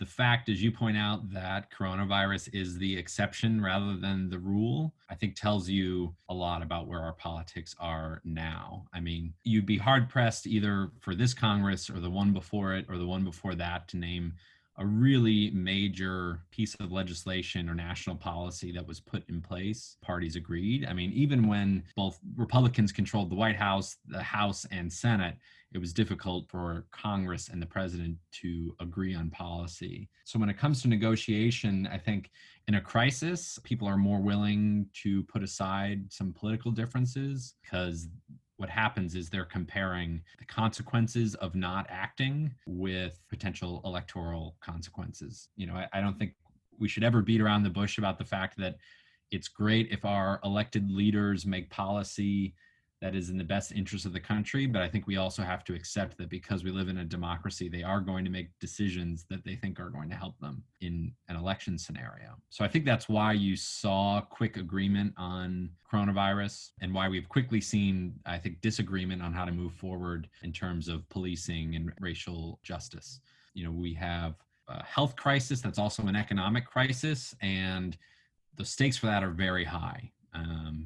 the 0.00 0.06
fact, 0.06 0.48
as 0.48 0.62
you 0.62 0.72
point 0.72 0.96
out, 0.96 1.30
that 1.30 1.70
coronavirus 1.70 2.54
is 2.54 2.78
the 2.78 2.96
exception 2.96 3.62
rather 3.62 3.96
than 3.98 4.30
the 4.30 4.38
rule, 4.38 4.94
I 5.10 5.14
think 5.14 5.36
tells 5.36 5.68
you 5.68 6.14
a 6.30 6.34
lot 6.34 6.62
about 6.62 6.88
where 6.88 7.00
our 7.00 7.12
politics 7.12 7.76
are 7.78 8.22
now. 8.24 8.86
I 8.94 9.00
mean, 9.00 9.34
you'd 9.44 9.66
be 9.66 9.76
hard 9.76 10.08
pressed 10.08 10.46
either 10.46 10.90
for 11.00 11.14
this 11.14 11.34
Congress 11.34 11.90
or 11.90 12.00
the 12.00 12.08
one 12.08 12.32
before 12.32 12.74
it 12.74 12.86
or 12.88 12.96
the 12.96 13.06
one 13.06 13.24
before 13.24 13.54
that 13.56 13.88
to 13.88 13.98
name 13.98 14.32
a 14.78 14.86
really 14.86 15.50
major 15.50 16.40
piece 16.50 16.74
of 16.76 16.90
legislation 16.90 17.68
or 17.68 17.74
national 17.74 18.16
policy 18.16 18.72
that 18.72 18.86
was 18.86 19.00
put 19.00 19.28
in 19.28 19.42
place. 19.42 19.98
Parties 20.00 20.36
agreed. 20.36 20.86
I 20.86 20.94
mean, 20.94 21.12
even 21.12 21.46
when 21.46 21.84
both 21.94 22.18
Republicans 22.36 22.90
controlled 22.90 23.30
the 23.30 23.36
White 23.36 23.56
House, 23.56 23.98
the 24.08 24.22
House, 24.22 24.64
and 24.70 24.90
Senate, 24.90 25.36
it 25.72 25.78
was 25.78 25.92
difficult 25.92 26.48
for 26.48 26.84
Congress 26.90 27.48
and 27.48 27.62
the 27.62 27.66
president 27.66 28.16
to 28.32 28.74
agree 28.80 29.14
on 29.14 29.30
policy. 29.30 30.08
So 30.24 30.38
when 30.38 30.48
it 30.48 30.58
comes 30.58 30.82
to 30.82 30.88
negotiation, 30.88 31.88
I 31.92 31.98
think 31.98 32.30
in 32.66 32.74
a 32.74 32.80
crisis, 32.80 33.58
people 33.62 33.86
are 33.86 33.96
more 33.96 34.20
willing 34.20 34.86
to 35.02 35.22
put 35.24 35.42
aside 35.42 36.12
some 36.12 36.32
political 36.32 36.72
differences 36.72 37.54
because 37.62 38.08
what 38.56 38.68
happens 38.68 39.14
is 39.14 39.30
they're 39.30 39.44
comparing 39.44 40.20
the 40.38 40.44
consequences 40.44 41.34
of 41.36 41.54
not 41.54 41.86
acting 41.88 42.52
with 42.66 43.20
potential 43.30 43.80
electoral 43.84 44.56
consequences. 44.60 45.48
You 45.56 45.66
know, 45.66 45.74
I, 45.74 45.88
I 45.94 46.00
don't 46.00 46.18
think 46.18 46.34
we 46.78 46.88
should 46.88 47.04
ever 47.04 47.22
beat 47.22 47.40
around 47.40 47.62
the 47.62 47.70
bush 47.70 47.96
about 47.96 48.18
the 48.18 48.24
fact 48.24 48.58
that 48.58 48.76
it's 49.30 49.48
great 49.48 49.88
if 49.90 50.04
our 50.04 50.40
elected 50.44 50.90
leaders 50.90 51.46
make 51.46 51.70
policy 51.70 52.54
that 53.00 53.14
is 53.14 53.30
in 53.30 53.38
the 53.38 53.44
best 53.44 53.72
interest 53.72 54.04
of 54.04 54.12
the 54.12 54.20
country. 54.20 54.66
But 54.66 54.82
I 54.82 54.88
think 54.88 55.06
we 55.06 55.16
also 55.16 55.42
have 55.42 55.64
to 55.64 55.74
accept 55.74 56.18
that 56.18 56.28
because 56.28 56.62
we 56.62 56.70
live 56.70 56.88
in 56.88 56.98
a 56.98 57.04
democracy, 57.04 57.68
they 57.68 57.82
are 57.82 58.00
going 58.00 58.24
to 58.24 58.30
make 58.30 58.50
decisions 58.60 59.24
that 59.30 59.44
they 59.44 59.56
think 59.56 59.80
are 59.80 59.88
going 59.88 60.10
to 60.10 60.16
help 60.16 60.38
them 60.38 60.62
in 60.80 61.12
an 61.28 61.36
election 61.36 61.78
scenario. 61.78 62.36
So 62.50 62.64
I 62.64 62.68
think 62.68 62.84
that's 62.84 63.08
why 63.08 63.32
you 63.32 63.56
saw 63.56 64.20
quick 64.20 64.58
agreement 64.58 65.14
on 65.16 65.70
coronavirus 65.90 66.70
and 66.82 66.92
why 66.92 67.08
we've 67.08 67.28
quickly 67.28 67.60
seen, 67.60 68.14
I 68.26 68.38
think, 68.38 68.60
disagreement 68.60 69.22
on 69.22 69.32
how 69.32 69.46
to 69.46 69.52
move 69.52 69.72
forward 69.72 70.28
in 70.42 70.52
terms 70.52 70.88
of 70.88 71.08
policing 71.08 71.76
and 71.76 71.92
racial 72.00 72.60
justice. 72.62 73.20
You 73.54 73.64
know, 73.64 73.72
we 73.72 73.94
have 73.94 74.34
a 74.68 74.84
health 74.84 75.16
crisis 75.16 75.60
that's 75.60 75.78
also 75.78 76.02
an 76.04 76.16
economic 76.16 76.66
crisis, 76.66 77.34
and 77.40 77.96
the 78.56 78.64
stakes 78.64 78.96
for 78.98 79.06
that 79.06 79.24
are 79.24 79.30
very 79.30 79.64
high. 79.64 80.12
Um, 80.34 80.79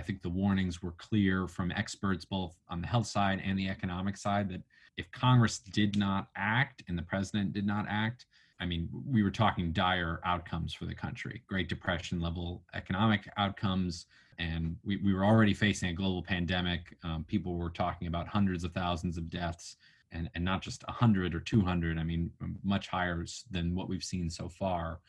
I, 0.00 0.02
think 0.02 0.22
the 0.22 0.30
warnings 0.30 0.82
were 0.82 0.92
clear 0.92 1.46
from 1.46 1.70
experts 1.72 2.24
both 2.24 2.56
on 2.68 2.80
the 2.80 2.86
health 2.86 3.06
side 3.06 3.42
and 3.44 3.58
the 3.58 3.68
economic 3.68 4.16
side 4.16 4.48
that 4.48 4.62
if 4.96 5.10
Congress 5.12 5.58
did 5.58 5.96
not 5.96 6.28
act 6.36 6.82
and 6.88 6.96
the 6.96 7.02
president 7.02 7.52
did 7.52 7.66
not 7.66 7.86
act, 7.88 8.26
I 8.60 8.66
mean, 8.66 8.88
we 9.06 9.22
were 9.22 9.30
talking 9.30 9.72
dire 9.72 10.20
outcomes 10.24 10.74
for 10.74 10.84
the 10.84 10.94
country, 10.94 11.42
Great 11.46 11.68
Depression 11.68 12.20
level 12.20 12.62
economic 12.74 13.28
outcomes. 13.36 14.06
And 14.38 14.76
we, 14.84 14.96
we 14.98 15.14
were 15.14 15.24
already 15.24 15.54
facing 15.54 15.90
a 15.90 15.94
global 15.94 16.22
pandemic. 16.22 16.96
Um, 17.02 17.24
people 17.26 17.54
were 17.54 17.70
talking 17.70 18.08
about 18.08 18.28
hundreds 18.28 18.64
of 18.64 18.72
thousands 18.72 19.16
of 19.16 19.30
deaths 19.30 19.76
and, 20.12 20.28
and 20.34 20.44
not 20.44 20.60
just 20.62 20.86
100 20.86 21.34
or 21.34 21.40
200, 21.40 21.98
I 21.98 22.02
mean, 22.02 22.30
much 22.62 22.88
higher 22.88 23.24
than 23.50 23.74
what 23.74 23.88
we've 23.88 24.04
seen 24.04 24.28
so 24.28 24.48
far. 24.48 25.00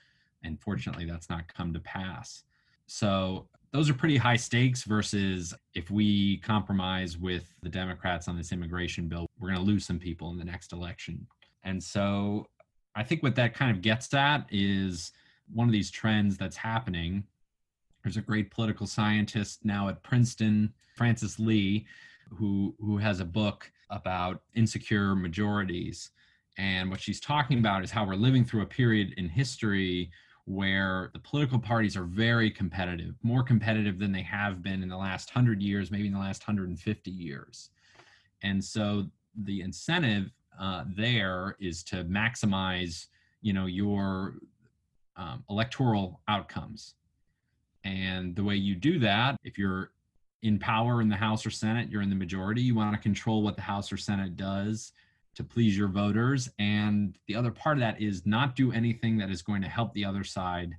And 0.44 0.60
fortunately, 0.62 1.06
that's 1.06 1.30
not 1.30 1.54
come 1.54 1.74
to 1.74 1.80
pass. 1.80 2.44
So 2.88 3.48
those 3.74 3.90
are 3.90 3.94
pretty 3.94 4.18
high 4.18 4.36
stakes 4.36 4.84
versus 4.84 5.54
if 5.74 5.90
we 5.90 6.38
compromise 6.38 7.18
with 7.18 7.54
the 7.62 7.70
Democrats 7.70 8.28
on 8.28 8.38
this 8.38 8.52
immigration 8.52 9.08
bill, 9.08 9.28
we're 9.40 9.50
going 9.50 9.60
to 9.60 9.66
lose 9.66 9.86
some 9.86 10.00
people 10.00 10.30
in 10.32 10.38
the 10.38 10.44
next 10.44 10.74
election. 10.74 11.26
And 11.64 11.82
so 11.82 12.48
I 12.96 13.04
think 13.04 13.24
what 13.24 13.36
that 13.36 13.54
kind 13.54 13.72
of 13.72 13.82
gets 13.82 14.14
at 14.14 14.46
is 14.52 15.12
one 15.54 15.68
of 15.68 15.72
these 15.72 15.90
trends 15.90 16.38
that's 16.38 16.58
happening. 16.58 17.24
There's 18.04 18.18
a 18.18 18.22
great 18.22 18.52
political 18.52 18.88
scientist 18.88 19.64
now 19.64 19.88
at 19.88 20.04
Princeton, 20.04 20.74
Frances 20.96 21.40
Lee, 21.40 21.86
who 22.30 22.76
who 22.80 22.98
has 22.98 23.20
a 23.20 23.26
book 23.26 23.72
about 23.90 24.42
insecure 24.56 25.16
majorities. 25.16 26.12
And 26.58 26.90
what 26.90 27.00
she's 27.00 27.20
talking 27.20 27.60
about 27.60 27.84
is 27.84 27.92
how 27.92 28.06
we're 28.06 28.16
living 28.16 28.44
through 28.44 28.64
a 28.64 28.68
period 28.68 29.14
in 29.18 29.30
history 29.30 30.12
where 30.52 31.10
the 31.14 31.20
political 31.20 31.58
parties 31.58 31.96
are 31.96 32.04
very 32.04 32.52
competitive, 32.52 33.16
more 33.24 33.42
competitive 33.42 33.98
than 33.98 34.12
they 34.12 34.22
have 34.22 34.62
been 34.62 34.84
in 34.84 34.90
the 34.90 34.98
last 34.98 35.34
100 35.34 35.62
years, 35.62 35.92
maybe 35.92 36.08
in 36.08 36.14
the 36.14 36.20
last 36.20 36.42
150 36.42 37.10
years. 37.10 37.70
And 38.44 38.64
so 38.64 39.06
the 39.44 39.62
incentive 39.62 40.32
uh, 40.60 40.84
there 40.96 41.56
is 41.60 41.84
to 41.86 42.04
maximize, 42.04 43.08
you 43.42 43.54
know, 43.54 43.66
your 43.66 44.36
um, 45.16 45.44
electoral 45.50 46.20
outcomes. 46.28 46.96
And 47.86 48.36
the 48.36 48.44
way 48.44 48.56
you 48.56 48.76
do 48.76 49.00
that, 49.00 49.38
if 49.44 49.58
you're 49.58 49.92
in 50.44 50.60
power 50.60 51.02
in 51.02 51.08
the 51.08 51.16
House 51.16 51.46
or 51.46 51.50
Senate, 51.50 51.90
you're 51.90 52.02
in 52.02 52.10
the 52.10 52.16
majority, 52.16 52.62
you 52.62 52.76
want 52.76 52.94
to 52.94 53.00
control 53.00 53.42
what 53.42 53.56
the 53.56 53.62
House 53.62 53.92
or 53.92 53.98
Senate 53.98 54.36
does 54.36 54.92
to 55.36 55.44
please 55.44 55.78
your 55.78 55.88
voters. 55.88 56.50
And 56.60 57.18
the 57.28 57.36
other 57.36 57.52
part 57.52 57.78
of 57.78 57.82
that 57.82 58.02
is 58.02 58.26
not 58.26 58.56
do 58.56 58.72
anything 58.72 59.18
that 59.18 59.30
is 59.30 59.42
going 59.42 59.62
to 59.62 59.70
help 59.70 59.94
the 59.94 60.06
other 60.06 60.24
side 60.24 60.76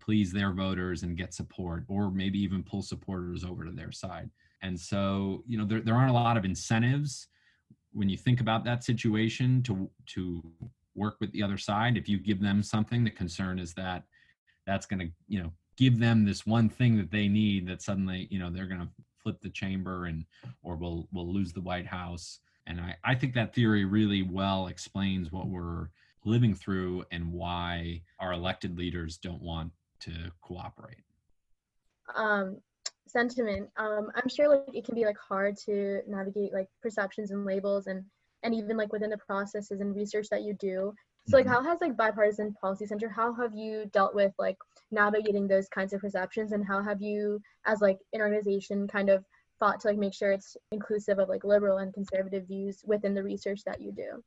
please 0.00 0.32
their 0.32 0.52
voters 0.52 1.02
and 1.02 1.16
get 1.16 1.34
support, 1.34 1.84
or 1.88 2.10
maybe 2.10 2.38
even 2.38 2.62
pull 2.62 2.82
supporters 2.82 3.44
over 3.44 3.64
to 3.64 3.72
their 3.72 3.92
side. 3.92 4.30
And 4.62 4.78
so, 4.78 5.42
you 5.46 5.58
know, 5.58 5.64
there, 5.64 5.80
there 5.80 5.94
aren't 5.94 6.10
a 6.10 6.14
lot 6.14 6.36
of 6.36 6.44
incentives 6.44 7.28
when 7.92 8.08
you 8.08 8.16
think 8.16 8.40
about 8.40 8.64
that 8.64 8.84
situation 8.84 9.62
to 9.64 9.90
to 10.06 10.42
work 10.94 11.16
with 11.20 11.32
the 11.32 11.42
other 11.42 11.58
side. 11.58 11.96
If 11.96 12.08
you 12.08 12.18
give 12.18 12.40
them 12.40 12.62
something, 12.62 13.04
the 13.04 13.10
concern 13.10 13.58
is 13.58 13.74
that 13.74 14.04
that's 14.66 14.86
going 14.86 15.00
to, 15.00 15.08
you 15.28 15.42
know, 15.42 15.52
give 15.76 15.98
them 15.98 16.24
this 16.24 16.46
one 16.46 16.68
thing 16.68 16.96
that 16.96 17.10
they 17.10 17.28
need 17.28 17.66
that 17.68 17.82
suddenly, 17.82 18.28
you 18.30 18.38
know, 18.38 18.50
they're 18.50 18.66
going 18.66 18.80
to 18.80 18.88
flip 19.22 19.40
the 19.42 19.50
chamber 19.50 20.06
and 20.06 20.24
or 20.62 20.76
we'll 20.76 21.08
we'll 21.12 21.32
lose 21.32 21.52
the 21.52 21.60
White 21.60 21.86
House 21.86 22.40
and 22.66 22.80
I, 22.80 22.96
I 23.04 23.14
think 23.14 23.34
that 23.34 23.54
theory 23.54 23.84
really 23.84 24.22
well 24.22 24.66
explains 24.66 25.30
what 25.30 25.48
we're 25.48 25.88
living 26.24 26.54
through 26.54 27.04
and 27.12 27.32
why 27.32 28.02
our 28.18 28.32
elected 28.32 28.76
leaders 28.76 29.18
don't 29.18 29.42
want 29.42 29.72
to 30.00 30.12
cooperate. 30.42 31.04
Um, 32.14 32.58
sentiment. 33.06 33.70
Um, 33.76 34.08
I'm 34.14 34.28
sure 34.28 34.48
like 34.48 34.74
it 34.74 34.84
can 34.84 34.94
be 34.94 35.04
like 35.04 35.16
hard 35.18 35.56
to 35.66 36.02
navigate 36.06 36.52
like 36.52 36.68
perceptions 36.82 37.30
and 37.30 37.44
labels 37.44 37.86
and 37.86 38.04
and 38.42 38.54
even 38.54 38.76
like 38.76 38.92
within 38.92 39.10
the 39.10 39.18
processes 39.18 39.80
and 39.80 39.94
research 39.94 40.28
that 40.30 40.42
you 40.42 40.54
do. 40.54 40.92
So 41.28 41.36
like 41.36 41.46
mm-hmm. 41.46 41.54
how 41.54 41.62
has 41.62 41.80
like 41.80 41.96
bipartisan 41.96 42.54
policy 42.60 42.86
center 42.86 43.08
how 43.08 43.34
have 43.34 43.54
you 43.54 43.86
dealt 43.92 44.14
with 44.14 44.32
like 44.38 44.56
navigating 44.90 45.48
those 45.48 45.68
kinds 45.68 45.92
of 45.92 46.00
perceptions 46.00 46.52
and 46.52 46.64
how 46.64 46.82
have 46.82 47.02
you 47.02 47.40
as 47.66 47.80
like 47.80 47.98
an 48.12 48.20
organization 48.20 48.86
kind 48.86 49.08
of 49.08 49.24
fought 49.58 49.80
to 49.80 49.88
like 49.88 49.98
make 49.98 50.14
sure 50.14 50.32
it's 50.32 50.56
inclusive 50.72 51.18
of 51.18 51.28
like 51.28 51.44
liberal 51.44 51.78
and 51.78 51.92
conservative 51.92 52.46
views 52.46 52.82
within 52.84 53.14
the 53.14 53.22
research 53.22 53.62
that 53.64 53.80
you 53.80 53.92
do? 53.92 54.22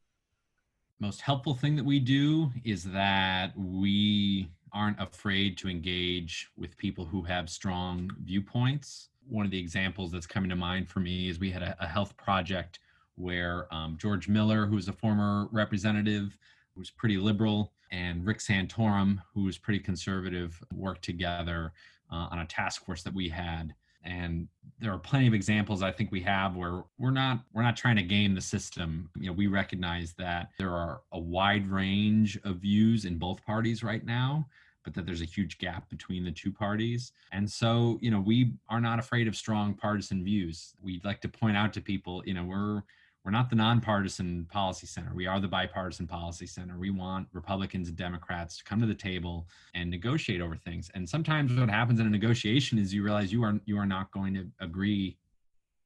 Most 1.00 1.22
helpful 1.22 1.54
thing 1.54 1.76
that 1.76 1.86
we 1.86 2.00
do 2.00 2.52
is 2.64 2.84
that 2.86 3.54
we 3.58 4.50
aren't 4.74 5.00
afraid 5.00 5.58
to 5.58 5.70
engage 5.70 6.50
with 6.58 6.78
people 6.78 7.06
who 7.06 7.24
have 7.24 7.50
strong 7.50 8.12
viewpoints. 8.24 9.10
One 9.28 9.46
of 9.46 9.52
the 9.52 9.60
examples 9.60 10.12
that's 10.12 10.28
coming 10.28 10.50
to 10.50 10.56
mind 10.56 10.90
for 10.90 11.00
me 11.00 11.30
is 11.30 11.40
we 11.40 11.52
had 11.52 11.64
a, 11.64 11.76
a 11.80 11.88
health 11.88 12.16
project 12.18 12.80
where 13.20 13.68
um, 13.74 13.98
george 14.00 14.28
miller 14.28 14.66
who 14.66 14.76
was 14.76 14.88
a 14.88 14.94
former 14.94 15.48
representative 15.52 16.38
who 16.74 16.80
was 16.80 16.90
pretty 16.90 17.18
liberal 17.18 17.74
and 17.92 18.26
rick 18.26 18.40
santorum 18.40 19.22
who 19.34 19.44
was 19.44 19.58
pretty 19.58 19.80
conservative 19.80 20.62
worked 20.74 21.04
together 21.04 21.74
uh, 22.12 22.28
on 22.32 22.40
a 22.40 22.46
task 22.46 22.86
force 22.86 23.04
that 23.04 23.14
we 23.14 23.30
had 23.30 23.76
and 24.04 24.48
there 24.80 24.94
are 24.94 24.98
plenty 24.98 25.28
of 25.28 25.34
examples 25.34 25.84
i 25.84 25.92
think 25.92 26.12
we 26.12 26.22
have 26.22 26.56
where 26.56 26.84
we're 26.98 27.12
not 27.12 27.42
we're 27.54 27.64
not 27.64 27.76
trying 27.76 27.96
to 27.96 28.04
game 28.04 28.34
the 28.34 28.42
system. 28.42 29.10
You 29.20 29.28
know 29.28 29.34
we 29.34 29.48
recognize 29.48 30.14
that 30.18 30.50
there 30.58 30.72
are 30.72 31.02
a 31.12 31.20
wide 31.20 31.68
range 31.70 32.40
of 32.44 32.58
views 32.58 33.06
in 33.06 33.18
both 33.18 33.44
parties 33.46 33.84
right 33.84 34.06
now 34.06 34.48
but 34.86 34.94
that 34.94 35.06
there's 35.06 35.22
a 35.22 35.26
huge 35.26 35.58
gap 35.58 35.90
between 35.90 36.24
the 36.24 36.32
two 36.32 36.52
parties. 36.52 37.12
And 37.34 37.50
so 37.50 38.00
you 38.02 38.12
know 38.12 38.22
we 38.22 38.54
are 38.70 38.82
not 38.82 39.00
afraid 39.00 39.28
of 39.28 39.36
strong 39.36 39.74
partisan 39.74 40.24
views. 40.24 40.74
We'd 40.82 41.04
like 41.04 41.20
to 41.22 41.28
point 41.28 41.58
out 41.58 41.74
to 41.74 41.82
people 41.82 42.24
you 42.26 42.34
know 42.34 42.46
we're 42.46 42.84
we're 43.26 43.32
not 43.32 43.50
the 43.50 43.56
nonpartisan 43.56 44.46
policy 44.50 44.88
center. 44.88 45.12
We 45.14 45.28
are 45.28 45.40
the 45.40 45.48
bipartisan 45.48 46.08
policy 46.08 46.48
center. 46.48 46.78
We 46.78 46.90
want 46.90 47.28
Republicans 47.34 47.90
and 47.90 47.98
Democrats 47.98 48.58
to 48.58 48.64
come 48.64 48.80
to 48.80 48.86
the 48.86 48.96
table 48.96 49.48
and 49.76 49.90
negotiate 49.90 50.42
over 50.42 50.56
things. 50.56 50.90
And 50.96 51.08
sometimes 51.08 51.54
what 51.54 51.70
happens 51.70 52.00
in 52.00 52.08
a 52.08 52.10
negotiation 52.10 52.80
is 52.80 52.94
you 52.94 53.04
realize 53.04 53.32
you 53.32 53.44
are 53.44 53.60
you 53.66 53.78
are 53.78 53.86
not 53.86 54.12
going 54.12 54.34
to 54.36 54.48
agree 54.62 55.18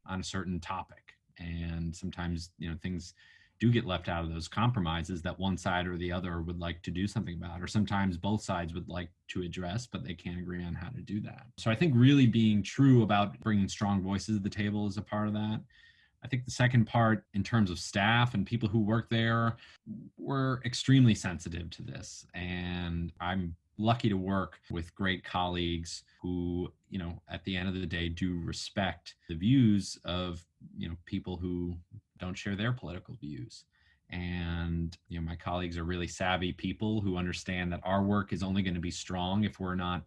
on 0.05 0.19
a 0.19 0.23
certain 0.23 0.59
topic. 0.59 1.13
And 1.39 1.95
sometimes, 1.95 2.51
you 2.59 2.69
know, 2.69 2.75
things 2.81 3.13
do 3.59 3.71
get 3.71 3.85
left 3.85 4.09
out 4.09 4.23
of 4.23 4.31
those 4.31 4.47
compromises 4.47 5.21
that 5.21 5.39
one 5.39 5.57
side 5.57 5.87
or 5.87 5.97
the 5.97 6.11
other 6.11 6.41
would 6.41 6.59
like 6.59 6.81
to 6.83 6.91
do 6.91 7.07
something 7.07 7.35
about, 7.35 7.61
or 7.61 7.67
sometimes 7.67 8.17
both 8.17 8.43
sides 8.43 8.73
would 8.73 8.89
like 8.89 9.09
to 9.29 9.41
address, 9.41 9.87
but 9.87 10.03
they 10.03 10.13
can't 10.13 10.39
agree 10.39 10.63
on 10.63 10.73
how 10.73 10.89
to 10.89 11.01
do 11.01 11.21
that. 11.21 11.45
So 11.57 11.71
I 11.71 11.75
think 11.75 11.93
really 11.95 12.27
being 12.27 12.61
true 12.61 13.03
about 13.03 13.39
bringing 13.39 13.69
strong 13.69 14.01
voices 14.01 14.37
to 14.37 14.43
the 14.43 14.49
table 14.49 14.87
is 14.87 14.97
a 14.97 15.01
part 15.01 15.27
of 15.27 15.33
that. 15.33 15.61
I 16.23 16.27
think 16.27 16.45
the 16.45 16.51
second 16.51 16.85
part, 16.85 17.25
in 17.33 17.43
terms 17.43 17.69
of 17.69 17.79
staff 17.79 18.33
and 18.33 18.45
people 18.45 18.69
who 18.69 18.79
work 18.79 19.09
there, 19.09 19.57
were 20.17 20.61
extremely 20.63 21.15
sensitive 21.15 21.69
to 21.71 21.81
this. 21.81 22.25
And 22.33 23.11
I'm 23.19 23.55
lucky 23.77 24.07
to 24.07 24.15
work 24.15 24.59
with 24.71 24.95
great 24.95 25.23
colleagues 25.23 26.03
who, 26.21 26.71
you 26.89 26.99
know, 26.99 27.21
at 27.29 27.43
the 27.43 27.57
end 27.57 27.67
of 27.67 27.75
the 27.75 27.85
day, 27.85 28.07
do 28.07 28.39
respect 28.43 29.15
the 29.27 29.35
views 29.35 29.97
of, 30.05 30.45
you 30.77 30.87
know, 30.87 30.95
people 31.05 31.35
who 31.37 31.75
don't 32.19 32.37
share 32.37 32.55
their 32.55 32.71
political 32.71 33.15
views. 33.15 33.65
And, 34.09 34.95
you 35.09 35.19
know, 35.19 35.25
my 35.25 35.35
colleagues 35.35 35.77
are 35.77 35.83
really 35.83 36.07
savvy 36.07 36.53
people 36.53 37.01
who 37.01 37.17
understand 37.17 37.73
that 37.73 37.81
our 37.83 38.03
work 38.03 38.31
is 38.31 38.43
only 38.43 38.61
going 38.61 38.75
to 38.75 38.79
be 38.79 38.91
strong 38.91 39.43
if 39.43 39.59
we're 39.59 39.75
not, 39.75 40.03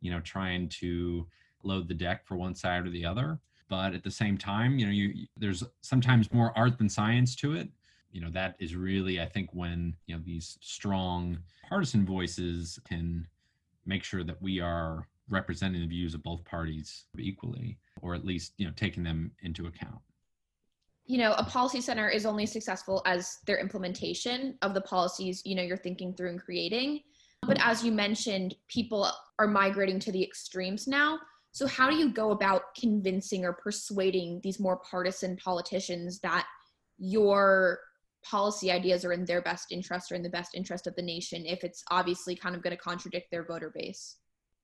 you 0.00 0.10
know, 0.10 0.20
trying 0.20 0.68
to 0.80 1.26
load 1.64 1.88
the 1.88 1.94
deck 1.94 2.24
for 2.24 2.36
one 2.36 2.54
side 2.54 2.86
or 2.86 2.90
the 2.90 3.04
other 3.04 3.40
but 3.68 3.94
at 3.94 4.02
the 4.02 4.10
same 4.10 4.38
time, 4.38 4.78
you 4.78 4.86
know, 4.86 4.92
you 4.92 5.26
there's 5.36 5.62
sometimes 5.82 6.32
more 6.32 6.56
art 6.56 6.78
than 6.78 6.88
science 6.88 7.36
to 7.36 7.54
it. 7.54 7.68
You 8.10 8.22
know, 8.22 8.30
that 8.30 8.56
is 8.58 8.74
really, 8.74 9.20
I 9.20 9.26
think, 9.26 9.50
when 9.52 9.94
you 10.06 10.16
know 10.16 10.22
these 10.24 10.58
strong 10.60 11.38
partisan 11.68 12.06
voices 12.06 12.78
can 12.88 13.26
make 13.84 14.02
sure 14.02 14.24
that 14.24 14.40
we 14.40 14.60
are 14.60 15.06
representing 15.28 15.82
the 15.82 15.86
views 15.86 16.14
of 16.14 16.22
both 16.22 16.42
parties 16.44 17.04
equally, 17.18 17.78
or 18.00 18.14
at 18.14 18.24
least 18.24 18.52
you 18.56 18.66
know 18.66 18.72
taking 18.76 19.02
them 19.02 19.30
into 19.42 19.66
account. 19.66 20.00
You 21.04 21.18
know 21.18 21.34
a 21.34 21.44
policy 21.44 21.80
center 21.80 22.08
is 22.08 22.24
only 22.24 22.46
successful 22.46 23.02
as 23.04 23.38
their 23.46 23.58
implementation 23.58 24.56
of 24.62 24.74
the 24.74 24.80
policies 24.80 25.42
you 25.44 25.54
know 25.54 25.62
you're 25.62 25.76
thinking 25.76 26.14
through 26.14 26.30
and 26.30 26.40
creating. 26.40 27.00
But 27.46 27.58
as 27.62 27.84
you 27.84 27.92
mentioned 27.92 28.56
people 28.68 29.10
are 29.38 29.46
migrating 29.46 30.00
to 30.00 30.12
the 30.12 30.22
extremes 30.22 30.88
now 30.88 31.18
so 31.52 31.66
how 31.66 31.90
do 31.90 31.96
you 31.96 32.10
go 32.10 32.30
about 32.30 32.74
convincing 32.78 33.44
or 33.44 33.52
persuading 33.52 34.40
these 34.42 34.60
more 34.60 34.76
partisan 34.78 35.36
politicians 35.36 36.20
that 36.20 36.46
your 36.98 37.80
policy 38.24 38.70
ideas 38.70 39.04
are 39.04 39.12
in 39.12 39.24
their 39.24 39.40
best 39.42 39.70
interest 39.70 40.10
or 40.10 40.14
in 40.14 40.22
the 40.22 40.28
best 40.28 40.54
interest 40.54 40.86
of 40.86 40.94
the 40.96 41.02
nation 41.02 41.46
if 41.46 41.64
it's 41.64 41.84
obviously 41.90 42.34
kind 42.34 42.54
of 42.54 42.62
going 42.62 42.76
to 42.76 42.82
contradict 42.82 43.30
their 43.30 43.44
voter 43.44 43.72
base 43.74 44.16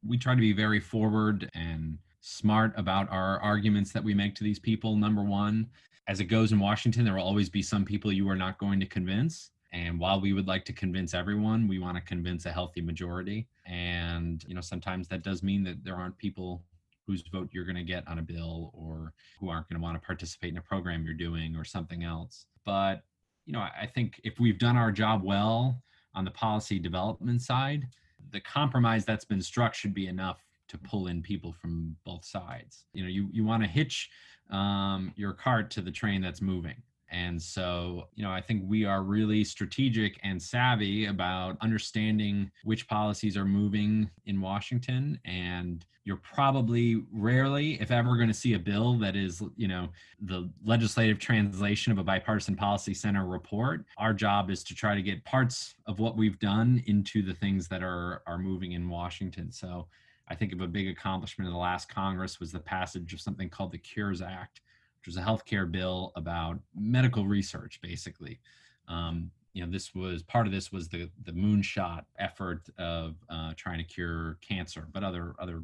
we 0.07 0.19
try 0.19 0.35
to 0.35 0.41
be 0.41 0.53
very 0.53 0.81
forward 0.81 1.51
and 1.55 1.99
smart 2.21 2.73
about 2.77 3.11
our 3.11 3.39
arguments 3.41 3.93
that 3.93 4.03
we 4.03 4.15
make 4.15 4.35
to 4.35 4.45
these 4.45 4.59
people 4.59 4.97
number 4.97 5.23
one 5.23 5.69
as 6.07 6.21
it 6.21 6.25
goes 6.25 6.53
in 6.53 6.59
Washington, 6.59 7.05
there 7.05 7.15
will 7.15 7.23
always 7.23 7.49
be 7.49 7.63
some 7.63 7.85
people 7.85 8.13
you 8.13 8.29
are 8.29 8.37
not 8.37 8.59
going 8.59 8.79
to 8.81 8.87
convince. 8.87 9.51
And 9.73 9.99
while 9.99 10.21
we 10.21 10.33
would 10.33 10.47
like 10.47 10.65
to 10.67 10.73
convince 10.73 11.15
everyone, 11.15 11.67
we 11.67 11.79
want 11.79 11.97
to 11.97 12.03
convince 12.03 12.47
a 12.47 12.53
healthy 12.53 12.81
majority. 12.81 13.49
And, 13.67 14.45
you 14.47 14.55
know, 14.55 14.61
sometimes 14.61 15.09
that 15.09 15.23
does 15.23 15.43
mean 15.43 15.65
that 15.65 15.83
there 15.83 15.97
aren't 15.97 16.17
people 16.19 16.63
whose 17.07 17.23
vote 17.33 17.51
you're 17.53 17.65
going 17.65 17.77
to 17.77 17.83
get 17.83 18.07
on 18.09 18.19
a 18.19 18.23
bill 18.23 18.73
or 18.75 19.13
who 19.39 19.49
aren't 19.49 19.69
going 19.69 19.79
to 19.79 19.83
want 19.83 20.01
to 20.01 20.07
participate 20.07 20.53
in 20.53 20.59
a 20.59 20.63
program 20.63 21.05
you're 21.05 21.15
doing 21.15 21.55
or 21.57 21.65
something 21.65 22.03
else. 22.05 22.47
But, 22.65 23.03
you 23.47 23.53
know, 23.53 23.61
I 23.61 23.89
think 23.95 24.21
if 24.25 24.41
we've 24.41 24.59
done 24.59 24.77
our 24.77 24.91
job 24.91 25.23
well 25.23 25.83
on 26.15 26.25
the 26.25 26.31
policy 26.31 26.79
development 26.79 27.43
side, 27.43 27.89
the 28.31 28.41
compromise 28.41 29.05
that's 29.05 29.25
been 29.25 29.43
struck 29.43 29.75
should 29.75 29.95
be 29.95 30.07
enough 30.07 30.43
to 30.69 30.79
pull 30.79 31.09
in 31.09 31.21
people 31.21 31.53
from 31.53 31.95
both 32.07 32.25
sides. 32.25 32.87
You 32.95 33.03
know, 33.03 33.11
you, 33.11 33.29
you 33.33 33.45
want 33.45 33.63
to 33.63 33.69
hitch 33.69 34.09
um, 34.51 35.13
your 35.17 35.35
cart 35.35 35.71
to 35.73 35.83
the 35.83 35.91
train 35.91 36.23
that's 36.23 36.41
moving. 36.41 36.83
And 37.15 37.41
so, 37.41 38.09
you 38.17 38.25
know, 38.25 38.31
I 38.33 38.41
think 38.41 38.65
we 38.67 38.85
are 38.85 39.05
really 39.05 39.45
strategic 39.45 40.19
and 40.25 40.43
savvy 40.43 41.07
about 41.07 41.57
understanding 41.61 42.51
which 42.65 42.89
policies 42.89 43.37
are 43.37 43.45
moving 43.45 44.11
in 44.27 44.41
Washington. 44.41 45.21
And 45.25 45.85
you're 46.03 46.17
probably 46.17 47.05
rarely, 47.13 47.81
if 47.81 47.93
ever, 47.93 48.17
going 48.17 48.29
to 48.29 48.35
see 48.35 48.55
a 48.55 48.59
bill 48.59 48.99
that 48.99 49.15
is, 49.15 49.43
you 49.57 49.69
know, 49.69 49.89
the 50.23 50.51
legislative 50.65 51.21
translation 51.21 51.93
of 51.93 51.99
a 51.99 52.05
bipartisan 52.05 52.57
policy 52.57 52.95
center 52.95 53.25
report. 53.25 53.85
Our 53.97 54.13
job 54.13 54.51
is 54.51 54.65
to 54.65 54.75
try 54.75 54.97
to 54.97 55.03
get 55.03 55.25
parts 55.25 55.77
of 55.87 56.01
what 56.01 56.17
we've 56.17 56.39
done 56.41 56.83
into 56.87 57.23
the 57.23 57.35
things 57.35 57.69
that 57.69 57.83
are 57.83 58.23
are 58.27 58.39
moving 58.39 58.73
in 58.73 58.89
Washington. 58.89 59.53
So 59.53 59.87
I 60.27 60.35
think 60.35 60.53
of 60.53 60.61
a 60.61 60.67
big 60.67 60.89
accomplishment 60.89 61.47
of 61.47 61.55
the 61.55 61.61
last 61.61 61.89
Congress 61.89 62.41
was 62.41 62.51
the 62.51 62.59
passage 62.59 63.13
of 63.15 63.21
something 63.21 63.49
called 63.49 63.71
the 63.71 63.79
Cures 63.79 64.21
Act, 64.21 64.63
was 65.07 65.17
a 65.17 65.23
healthcare 65.23 65.71
bill 65.71 66.13
about 66.17 66.59
medical 66.75 67.27
research, 67.27 67.81
basically. 67.81 68.41
Um, 68.89 69.31
you 69.53 69.65
know, 69.65 69.71
this 69.71 69.95
was 69.95 70.23
part 70.23 70.47
of 70.47 70.53
this 70.53 70.73
was 70.73 70.89
the 70.89 71.09
the 71.25 71.33
moonshot 71.33 72.05
effort 72.19 72.69
of 72.79 73.15
uh, 73.29 73.53
trying 73.57 73.79
to 73.79 73.85
cure 73.85 74.37
cancer, 74.41 74.89
but 74.93 75.05
other 75.05 75.35
other 75.39 75.63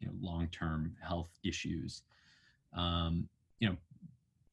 you 0.00 0.08
know 0.08 0.12
long 0.20 0.48
term 0.48 0.96
health 1.00 1.30
issues. 1.44 2.02
Um, 2.76 3.28
you 3.60 3.68
know, 3.68 3.76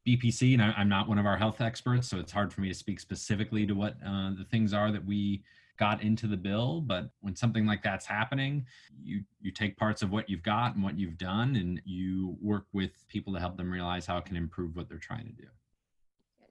BPC, 0.08 0.54
and 0.54 0.62
I, 0.62 0.74
am 0.80 0.90
not 0.90 1.08
one 1.08 1.18
of 1.18 1.26
our 1.26 1.38
health 1.38 1.60
experts, 1.60 2.08
so 2.08 2.18
it's 2.20 2.32
hard 2.32 2.54
for 2.54 2.62
me 2.62 2.68
to 2.68 2.74
speak 2.74 3.00
specifically 3.00 3.66
to 3.66 3.74
what 3.74 3.96
uh, 4.06 4.32
the 4.38 4.46
things 4.50 4.74
are 4.74 4.92
that 4.92 5.06
we 5.06 5.42
got 5.78 6.02
into 6.02 6.28
the 6.28 6.38
bill 6.38 6.82
but 6.82 7.10
when 7.22 7.36
something 7.36 7.66
like 7.66 7.84
that's 7.84 8.06
happening 8.06 8.66
you 9.02 9.22
you 9.40 9.52
take 9.52 9.78
parts 9.78 10.02
of 10.02 10.12
what 10.12 10.30
you've 10.30 10.44
got 10.44 10.76
and 10.76 10.84
what 10.84 10.98
you've 10.98 11.18
done 11.18 11.56
and 11.56 11.82
you 11.86 12.38
work 12.42 12.66
with 12.74 12.92
people 13.08 13.34
to 13.34 13.40
help 13.40 13.58
them 13.58 13.72
realize 13.72 14.06
how 14.06 14.18
it 14.18 14.26
can 14.26 14.36
improve 14.36 14.76
what 14.76 14.90
they're 14.90 14.98
trying 14.98 15.26
to 15.26 15.34
do 15.34 15.48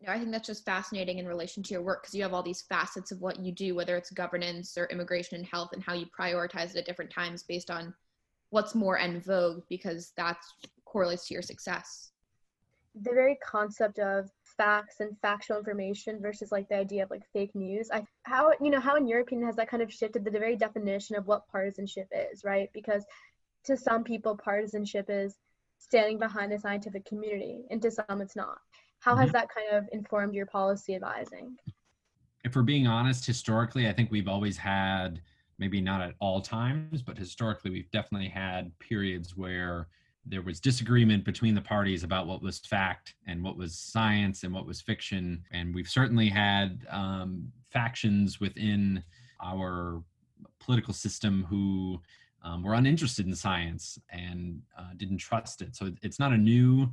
no, 0.06 0.12
I 0.12 0.18
think 0.18 0.30
that's 0.30 0.46
just 0.46 0.64
fascinating 0.64 1.18
in 1.18 1.26
relation 1.26 1.62
to 1.62 1.74
your 1.74 1.82
work 1.82 2.02
because 2.02 2.14
you 2.14 2.22
have 2.22 2.34
all 2.34 2.42
these 2.42 2.62
facets 2.62 3.12
of 3.12 3.22
what 3.22 3.40
you 3.40 3.50
do, 3.50 3.74
whether 3.74 3.96
it's 3.96 4.10
governance 4.10 4.76
or 4.76 4.86
immigration 4.86 5.38
and 5.38 5.46
health, 5.46 5.70
and 5.72 5.82
how 5.82 5.94
you 5.94 6.06
prioritize 6.06 6.70
it 6.70 6.76
at 6.76 6.86
different 6.86 7.10
times 7.10 7.42
based 7.42 7.70
on 7.70 7.94
what's 8.50 8.74
more 8.74 8.98
en 8.98 9.20
vogue 9.20 9.62
because 9.68 10.12
that 10.16 10.36
correlates 10.84 11.26
to 11.28 11.34
your 11.34 11.42
success. 11.42 12.10
The 12.94 13.10
very 13.12 13.36
concept 13.44 13.98
of 13.98 14.30
facts 14.56 15.00
and 15.00 15.16
factual 15.20 15.58
information 15.58 16.20
versus 16.20 16.52
like 16.52 16.68
the 16.68 16.76
idea 16.76 17.02
of 17.02 17.10
like 17.10 17.22
fake 17.32 17.54
news. 17.54 17.88
I 17.92 18.04
how 18.24 18.52
you 18.60 18.70
know 18.70 18.80
how 18.80 18.96
in 18.96 19.06
your 19.06 19.20
opinion 19.20 19.46
has 19.46 19.56
that 19.56 19.70
kind 19.70 19.82
of 19.82 19.92
shifted 19.92 20.24
the 20.24 20.30
very 20.30 20.56
definition 20.56 21.16
of 21.16 21.26
what 21.26 21.48
partisanship 21.48 22.08
is 22.12 22.44
right? 22.44 22.68
Because 22.72 23.04
to 23.64 23.76
some 23.76 24.04
people 24.04 24.36
partisanship 24.36 25.06
is 25.08 25.36
standing 25.78 26.18
behind 26.18 26.52
the 26.52 26.58
scientific 26.58 27.04
community 27.04 27.64
and 27.70 27.82
to 27.82 27.90
some 27.90 28.20
it's 28.20 28.36
not. 28.36 28.58
How 29.00 29.14
has 29.14 29.28
mm-hmm. 29.28 29.32
that 29.32 29.48
kind 29.54 29.68
of 29.72 29.88
informed 29.92 30.34
your 30.34 30.46
policy 30.46 30.94
advising? 30.94 31.56
If 32.44 32.54
we're 32.54 32.62
being 32.62 32.86
honest 32.86 33.26
historically 33.26 33.88
i 33.88 33.92
think 33.92 34.10
we've 34.10 34.28
always 34.28 34.56
had 34.56 35.20
maybe 35.58 35.80
not 35.80 36.00
at 36.00 36.14
all 36.20 36.40
times 36.40 37.02
but 37.02 37.18
historically 37.18 37.72
we've 37.72 37.90
definitely 37.90 38.28
had 38.28 38.70
periods 38.78 39.36
where 39.36 39.88
there 40.28 40.42
was 40.42 40.60
disagreement 40.60 41.24
between 41.24 41.54
the 41.54 41.60
parties 41.60 42.02
about 42.02 42.26
what 42.26 42.42
was 42.42 42.58
fact 42.58 43.14
and 43.26 43.42
what 43.42 43.56
was 43.56 43.78
science 43.78 44.42
and 44.42 44.52
what 44.52 44.66
was 44.66 44.80
fiction. 44.80 45.42
And 45.52 45.74
we've 45.74 45.88
certainly 45.88 46.28
had 46.28 46.86
um, 46.90 47.52
factions 47.70 48.40
within 48.40 49.02
our 49.42 50.02
political 50.58 50.92
system 50.92 51.46
who 51.48 52.00
um, 52.42 52.62
were 52.62 52.74
uninterested 52.74 53.26
in 53.26 53.34
science 53.34 53.98
and 54.10 54.60
uh, 54.78 54.90
didn't 54.96 55.18
trust 55.18 55.62
it. 55.62 55.76
So 55.76 55.92
it's 56.02 56.18
not 56.18 56.32
a 56.32 56.36
new 56.36 56.88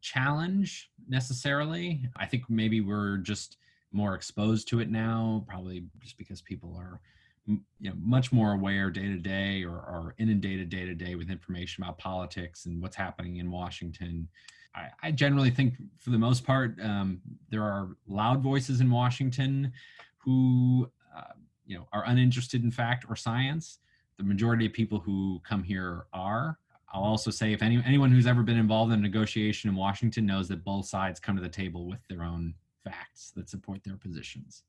challenge 0.00 0.90
necessarily. 1.08 2.02
I 2.16 2.26
think 2.26 2.44
maybe 2.48 2.80
we're 2.80 3.18
just 3.18 3.56
more 3.92 4.14
exposed 4.14 4.68
to 4.68 4.80
it 4.80 4.90
now, 4.90 5.44
probably 5.46 5.84
just 6.00 6.18
because 6.18 6.42
people 6.42 6.74
are 6.76 7.00
you 7.46 7.60
know 7.80 7.94
much 8.00 8.32
more 8.32 8.52
aware 8.52 8.90
day 8.90 9.08
to 9.08 9.16
day 9.16 9.64
or, 9.64 9.74
or 9.74 10.14
inundated 10.18 10.70
day 10.70 10.86
to 10.86 10.94
day 10.94 11.14
with 11.14 11.30
information 11.30 11.82
about 11.82 11.98
politics 11.98 12.66
and 12.66 12.82
what's 12.82 12.96
happening 12.96 13.36
in 13.36 13.50
Washington. 13.50 14.28
I, 14.74 14.88
I 15.02 15.10
generally 15.10 15.50
think, 15.50 15.74
for 15.98 16.10
the 16.10 16.18
most 16.18 16.44
part, 16.44 16.76
um, 16.82 17.20
there 17.50 17.62
are 17.62 17.96
loud 18.08 18.42
voices 18.42 18.80
in 18.80 18.90
Washington 18.90 19.72
who 20.16 20.90
uh, 21.16 21.34
you 21.66 21.76
know 21.76 21.86
are 21.92 22.04
uninterested 22.06 22.64
in 22.64 22.70
fact 22.70 23.04
or 23.08 23.16
science. 23.16 23.78
The 24.16 24.24
majority 24.24 24.66
of 24.66 24.72
people 24.72 24.98
who 25.00 25.40
come 25.44 25.62
here 25.62 26.06
are. 26.12 26.58
I'll 26.92 27.02
also 27.02 27.32
say 27.32 27.52
if 27.52 27.60
any, 27.60 27.82
anyone 27.84 28.12
who's 28.12 28.26
ever 28.26 28.44
been 28.44 28.56
involved 28.56 28.92
in 28.92 29.00
a 29.00 29.02
negotiation 29.02 29.68
in 29.68 29.74
Washington 29.74 30.26
knows 30.26 30.46
that 30.46 30.62
both 30.62 30.86
sides 30.86 31.18
come 31.18 31.34
to 31.34 31.42
the 31.42 31.48
table 31.48 31.88
with 31.88 31.98
their 32.08 32.22
own 32.22 32.54
facts 32.84 33.32
that 33.34 33.50
support 33.50 33.82
their 33.82 33.96
positions. 33.96 34.62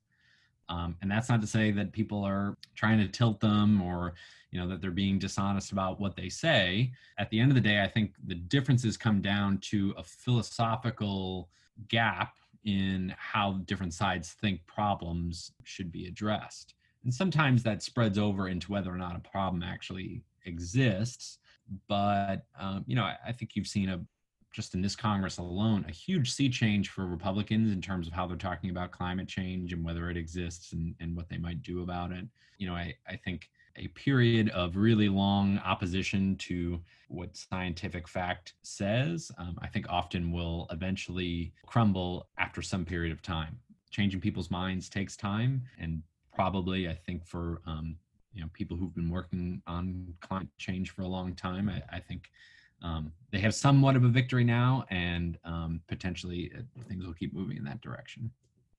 Um, 0.68 0.96
and 1.00 1.10
that's 1.10 1.28
not 1.28 1.40
to 1.40 1.46
say 1.46 1.70
that 1.72 1.92
people 1.92 2.24
are 2.24 2.56
trying 2.74 2.98
to 2.98 3.08
tilt 3.08 3.40
them 3.40 3.80
or 3.80 4.14
you 4.50 4.60
know 4.60 4.68
that 4.68 4.80
they're 4.80 4.90
being 4.90 5.18
dishonest 5.18 5.72
about 5.72 6.00
what 6.00 6.16
they 6.16 6.28
say. 6.28 6.92
At 7.18 7.30
the 7.30 7.38
end 7.38 7.50
of 7.50 7.54
the 7.54 7.60
day, 7.60 7.82
I 7.82 7.88
think 7.88 8.12
the 8.26 8.34
differences 8.34 8.96
come 8.96 9.20
down 9.20 9.58
to 9.70 9.94
a 9.96 10.02
philosophical 10.02 11.50
gap 11.88 12.36
in 12.64 13.14
how 13.16 13.60
different 13.66 13.94
sides 13.94 14.32
think 14.40 14.66
problems 14.66 15.52
should 15.62 15.92
be 15.92 16.06
addressed. 16.06 16.74
And 17.04 17.14
sometimes 17.14 17.62
that 17.62 17.82
spreads 17.82 18.18
over 18.18 18.48
into 18.48 18.72
whether 18.72 18.92
or 18.92 18.98
not 18.98 19.14
a 19.14 19.28
problem 19.30 19.62
actually 19.62 20.22
exists. 20.46 21.38
But 21.88 22.46
um, 22.58 22.84
you 22.86 22.96
know, 22.96 23.04
I, 23.04 23.16
I 23.28 23.32
think 23.32 23.54
you've 23.54 23.66
seen 23.68 23.88
a 23.88 24.00
just 24.56 24.74
in 24.74 24.80
this 24.80 24.96
Congress 24.96 25.36
alone, 25.36 25.84
a 25.86 25.92
huge 25.92 26.32
sea 26.32 26.48
change 26.48 26.88
for 26.88 27.04
Republicans 27.04 27.70
in 27.70 27.82
terms 27.82 28.06
of 28.06 28.14
how 28.14 28.26
they're 28.26 28.38
talking 28.38 28.70
about 28.70 28.90
climate 28.90 29.28
change 29.28 29.74
and 29.74 29.84
whether 29.84 30.08
it 30.08 30.16
exists 30.16 30.72
and, 30.72 30.94
and 30.98 31.14
what 31.14 31.28
they 31.28 31.36
might 31.36 31.62
do 31.62 31.82
about 31.82 32.10
it. 32.10 32.24
You 32.56 32.66
know, 32.66 32.74
I, 32.74 32.94
I 33.06 33.16
think 33.16 33.50
a 33.76 33.88
period 33.88 34.48
of 34.48 34.78
really 34.78 35.10
long 35.10 35.58
opposition 35.58 36.36
to 36.36 36.80
what 37.08 37.36
scientific 37.36 38.08
fact 38.08 38.54
says, 38.62 39.30
um, 39.36 39.58
I 39.60 39.66
think 39.66 39.84
often 39.90 40.32
will 40.32 40.66
eventually 40.70 41.52
crumble 41.66 42.26
after 42.38 42.62
some 42.62 42.86
period 42.86 43.12
of 43.12 43.20
time. 43.20 43.58
Changing 43.90 44.22
people's 44.22 44.50
minds 44.50 44.88
takes 44.88 45.18
time, 45.18 45.64
and 45.78 46.02
probably, 46.32 46.88
I 46.88 46.94
think, 46.94 47.26
for 47.26 47.60
um, 47.66 47.96
you 48.32 48.40
know 48.40 48.48
people 48.54 48.78
who've 48.78 48.94
been 48.94 49.10
working 49.10 49.60
on 49.66 50.14
climate 50.22 50.48
change 50.56 50.90
for 50.90 51.02
a 51.02 51.08
long 51.08 51.34
time, 51.34 51.68
I, 51.68 51.82
I 51.94 52.00
think 52.00 52.30
um, 52.82 53.12
they 53.32 53.38
have 53.38 53.54
somewhat 53.54 53.96
of 53.96 54.04
a 54.04 54.08
victory 54.08 54.44
now, 54.44 54.84
and 54.90 55.38
um, 55.44 55.80
potentially 55.88 56.52
uh, 56.56 56.62
things 56.88 57.06
will 57.06 57.14
keep 57.14 57.34
moving 57.34 57.56
in 57.56 57.64
that 57.64 57.80
direction. 57.80 58.30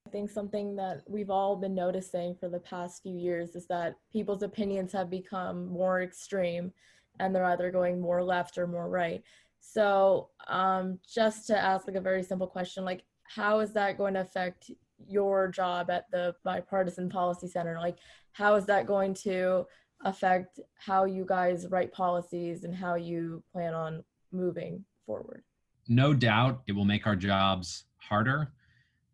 I 0.07 0.09
think 0.09 0.29
something 0.29 0.75
that 0.77 1.01
we've 1.07 1.29
all 1.29 1.57
been 1.57 1.75
noticing 1.75 2.35
for 2.35 2.47
the 2.47 2.59
past 2.59 3.03
few 3.03 3.13
years 3.13 3.55
is 3.55 3.67
that 3.67 3.95
people's 4.13 4.41
opinions 4.41 4.93
have 4.93 5.09
become 5.09 5.67
more 5.67 6.01
extreme 6.01 6.71
and 7.19 7.35
they're 7.35 7.43
either 7.45 7.71
going 7.71 7.99
more 7.99 8.23
left 8.23 8.57
or 8.57 8.67
more 8.67 8.89
right. 8.89 9.21
So, 9.59 10.29
um, 10.47 10.99
just 11.13 11.45
to 11.47 11.57
ask 11.57 11.87
like 11.87 11.97
a 11.97 12.01
very 12.01 12.23
simple 12.23 12.47
question, 12.47 12.85
like 12.85 13.03
how 13.23 13.59
is 13.59 13.73
that 13.73 13.97
going 13.97 14.13
to 14.13 14.21
affect 14.21 14.71
your 15.07 15.49
job 15.49 15.89
at 15.89 16.09
the 16.11 16.35
Bipartisan 16.43 17.09
Policy 17.09 17.47
Center? 17.47 17.77
Like, 17.77 17.97
how 18.31 18.55
is 18.55 18.65
that 18.67 18.87
going 18.87 19.13
to 19.15 19.65
affect 20.03 20.59
how 20.75 21.05
you 21.05 21.25
guys 21.25 21.67
write 21.69 21.91
policies 21.91 22.63
and 22.63 22.75
how 22.75 22.95
you 22.95 23.43
plan 23.51 23.73
on 23.73 24.03
moving 24.31 24.83
forward? 25.05 25.43
No 25.87 26.13
doubt 26.13 26.61
it 26.67 26.73
will 26.73 26.85
make 26.85 27.07
our 27.07 27.15
jobs 27.15 27.85
harder. 27.97 28.51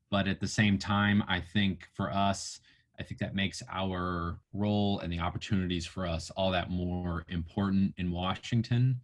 But 0.10 0.28
at 0.28 0.40
the 0.40 0.48
same 0.48 0.78
time, 0.78 1.24
I 1.28 1.40
think 1.40 1.88
for 1.94 2.12
us, 2.12 2.60
I 3.00 3.04
think 3.04 3.20
that 3.20 3.34
makes 3.34 3.64
our 3.72 4.40
role 4.54 5.00
and 5.00 5.12
the 5.12 5.20
opportunities 5.20 5.86
for 5.86 6.06
us 6.06 6.30
all 6.32 6.52
that 6.52 6.70
more 6.70 7.26
important 7.30 7.94
in 7.98 8.12
Washington. 8.12 9.02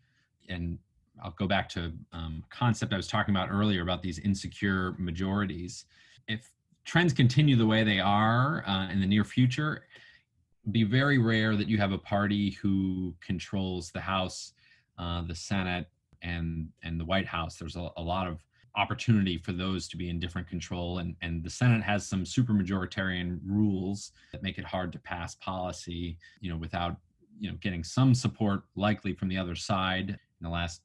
And 0.48 0.78
I'll 1.24 1.32
go 1.32 1.48
back 1.48 1.68
to 1.70 1.92
um, 2.14 2.44
a 2.46 2.56
concept 2.56 2.94
I 2.94 2.98
was 2.98 3.08
talking 3.08 3.36
about 3.36 3.50
earlier 3.52 3.82
about 3.82 4.04
these 4.04 4.20
insecure 4.20 4.96
majorities. 5.00 5.86
If 6.28 6.52
trends 6.86 7.14
continue 7.14 7.56
the 7.56 7.66
way 7.66 7.84
they 7.84 8.00
are 8.00 8.64
uh, 8.68 8.90
in 8.90 9.00
the 9.02 9.08
near 9.08 9.24
future, 9.24 9.86
be 10.72 10.84
very 10.84 11.18
rare 11.18 11.56
that 11.56 11.68
you 11.68 11.78
have 11.78 11.92
a 11.92 11.98
party 11.98 12.52
who 12.52 13.14
controls 13.22 13.92
the 13.92 14.02
House, 14.02 14.54
uh, 14.98 15.22
the 15.24 15.36
Senate, 15.36 15.88
and 16.22 16.70
and 16.84 17.00
the 17.00 17.06
White 17.06 17.26
House. 17.26 17.56
There's 17.58 17.76
a, 17.76 17.90
a, 17.98 18.02
lot 18.02 18.28
of 18.28 18.44
opportunity 18.76 19.38
for 19.38 19.54
those 19.54 19.88
to 19.88 19.98
be 19.98 20.10
in 20.10 20.20
different 20.20 20.48
control, 20.48 21.00
and 21.00 21.16
and 21.22 21.44
the 21.44 21.50
Senate 21.50 21.84
has 21.84 22.06
some 22.06 22.24
supermajoritarian 22.24 23.40
rules 23.46 24.12
that 24.32 24.44
make 24.44 24.58
it 24.58 24.66
hard 24.66 24.92
to 24.94 25.00
pass 25.00 25.36
policy, 25.36 26.18
you 26.42 26.50
know, 26.50 26.58
without 26.58 26.98
you 27.40 27.50
know 27.50 27.58
getting 27.62 27.84
some 27.84 28.14
support 28.14 28.64
likely 28.76 29.14
from 29.14 29.30
the 29.30 29.38
other 29.38 29.56
side. 29.56 30.10
In 30.10 30.44
the 30.44 30.50
last 30.50 30.82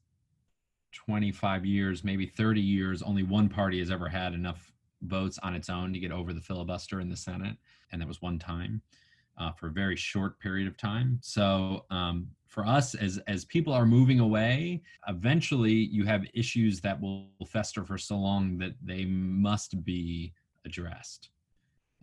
25 0.93 1.65
years, 1.65 2.03
maybe 2.03 2.25
30 2.25 2.61
years, 2.61 3.01
only 3.01 3.23
one 3.23 3.49
party 3.49 3.79
has 3.79 3.91
ever 3.91 4.07
had 4.07 4.33
enough 4.33 4.71
votes 5.01 5.37
on 5.43 5.55
its 5.55 5.69
own 5.69 5.93
to 5.93 5.99
get 5.99 6.11
over 6.11 6.33
the 6.33 6.41
filibuster 6.41 6.99
in 6.99 7.09
the 7.09 7.17
Senate, 7.17 7.57
and 7.91 8.01
that 8.01 8.07
was 8.07 8.21
one 8.21 8.39
time 8.39 8.81
uh, 9.37 9.51
for 9.51 9.67
a 9.67 9.71
very 9.71 9.95
short 9.95 10.39
period 10.39 10.67
of 10.67 10.77
time. 10.77 11.19
So 11.21 11.85
um, 11.89 12.27
for 12.47 12.65
us, 12.65 12.95
as 12.95 13.19
as 13.27 13.45
people 13.45 13.73
are 13.73 13.85
moving 13.85 14.19
away, 14.19 14.81
eventually 15.07 15.73
you 15.73 16.05
have 16.05 16.25
issues 16.33 16.79
that 16.81 16.99
will 16.99 17.27
fester 17.45 17.83
for 17.83 17.97
so 17.97 18.15
long 18.15 18.57
that 18.59 18.73
they 18.81 19.05
must 19.05 19.83
be 19.83 20.33
addressed, 20.65 21.29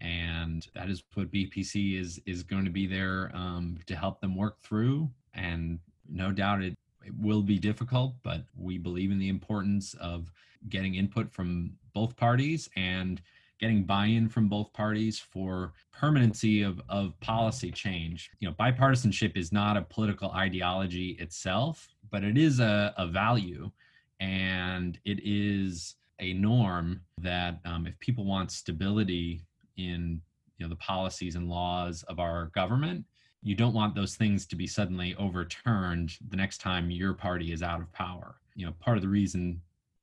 and 0.00 0.66
that 0.74 0.90
is 0.90 1.02
what 1.14 1.30
BPC 1.32 1.98
is 1.98 2.20
is 2.26 2.42
going 2.42 2.64
to 2.64 2.70
be 2.70 2.86
there 2.86 3.30
um, 3.34 3.78
to 3.86 3.96
help 3.96 4.20
them 4.20 4.36
work 4.36 4.60
through. 4.60 5.10
And 5.34 5.78
no 6.10 6.30
doubt 6.32 6.62
it, 6.62 6.76
it 7.04 7.14
will 7.18 7.42
be 7.42 7.58
difficult, 7.58 8.14
but 8.22 8.44
we 8.54 8.76
believe 8.76 9.10
in 9.10 9.18
the 9.18 9.30
importance 9.30 9.94
of 9.94 10.30
getting 10.68 10.96
input 10.96 11.32
from 11.32 11.72
both 11.94 12.16
parties 12.16 12.68
and 12.76 13.22
getting 13.62 13.84
buy-in 13.84 14.28
from 14.28 14.48
both 14.48 14.72
parties 14.72 15.20
for 15.20 15.72
permanency 15.92 16.62
of, 16.62 16.82
of 16.88 17.18
policy 17.20 17.70
change. 17.70 18.28
You 18.40 18.48
know, 18.48 18.54
bipartisanship 18.58 19.36
is 19.36 19.52
not 19.52 19.76
a 19.76 19.82
political 19.82 20.32
ideology 20.32 21.16
itself, 21.20 21.88
but 22.10 22.24
it 22.24 22.36
is 22.36 22.58
a, 22.58 22.92
a 22.98 23.06
value 23.06 23.70
and 24.18 24.98
it 25.04 25.20
is 25.22 25.94
a 26.18 26.32
norm 26.32 27.02
that 27.18 27.60
um, 27.64 27.86
if 27.86 27.96
people 28.00 28.24
want 28.24 28.50
stability 28.50 29.42
in 29.76 30.20
you 30.58 30.66
know 30.66 30.68
the 30.68 30.76
policies 30.76 31.36
and 31.36 31.48
laws 31.48 32.02
of 32.04 32.20
our 32.20 32.46
government 32.54 33.04
you 33.42 33.56
don't 33.56 33.74
want 33.74 33.94
those 33.94 34.14
things 34.14 34.46
to 34.46 34.54
be 34.54 34.66
suddenly 34.66 35.16
overturned 35.18 36.12
the 36.28 36.36
next 36.36 36.58
time 36.58 36.90
your 36.90 37.14
party 37.14 37.52
is 37.52 37.62
out 37.62 37.80
of 37.80 37.90
power 37.92 38.36
you 38.54 38.66
know 38.66 38.72
part 38.80 38.96
of 38.96 39.02
the 39.02 39.08
reason 39.08 39.60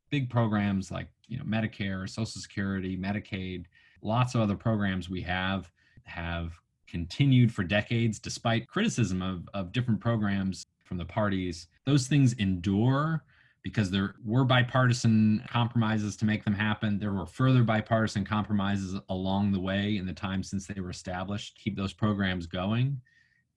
big 0.09 0.29
programs 0.29 0.91
like 0.91 1.07
you 1.27 1.37
know 1.37 1.43
Medicare, 1.43 2.09
Social 2.09 2.41
Security, 2.41 2.97
Medicaid, 2.97 3.65
lots 4.01 4.35
of 4.35 4.41
other 4.41 4.55
programs 4.55 5.09
we 5.09 5.21
have 5.21 5.71
have 6.03 6.59
continued 6.87 7.53
for 7.53 7.63
decades 7.63 8.19
despite 8.19 8.67
criticism 8.67 9.21
of, 9.21 9.47
of 9.53 9.71
different 9.71 9.99
programs 9.99 10.65
from 10.83 10.97
the 10.97 11.05
parties. 11.05 11.67
Those 11.85 12.07
things 12.07 12.33
endure 12.33 13.23
because 13.61 13.91
there 13.91 14.15
were 14.25 14.43
bipartisan 14.43 15.43
compromises 15.49 16.15
to 16.17 16.25
make 16.25 16.43
them 16.43 16.53
happen. 16.53 16.97
There 16.97 17.13
were 17.13 17.25
further 17.25 17.63
bipartisan 17.63 18.25
compromises 18.25 18.99
along 19.09 19.51
the 19.51 19.59
way 19.59 19.97
in 19.97 20.05
the 20.05 20.13
time 20.13 20.43
since 20.43 20.65
they 20.65 20.79
were 20.79 20.89
established, 20.89 21.59
keep 21.61 21.75
those 21.75 21.93
programs 21.93 22.47
going. 22.47 22.99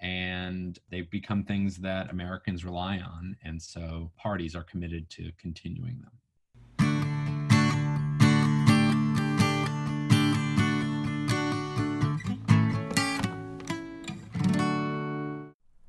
And 0.00 0.78
they've 0.90 1.08
become 1.08 1.44
things 1.44 1.76
that 1.78 2.10
Americans 2.10 2.64
rely 2.64 2.98
on. 2.98 3.36
And 3.44 3.62
so 3.62 4.10
parties 4.16 4.56
are 4.56 4.64
committed 4.64 5.08
to 5.10 5.30
continuing 5.38 6.00
them. 6.00 6.10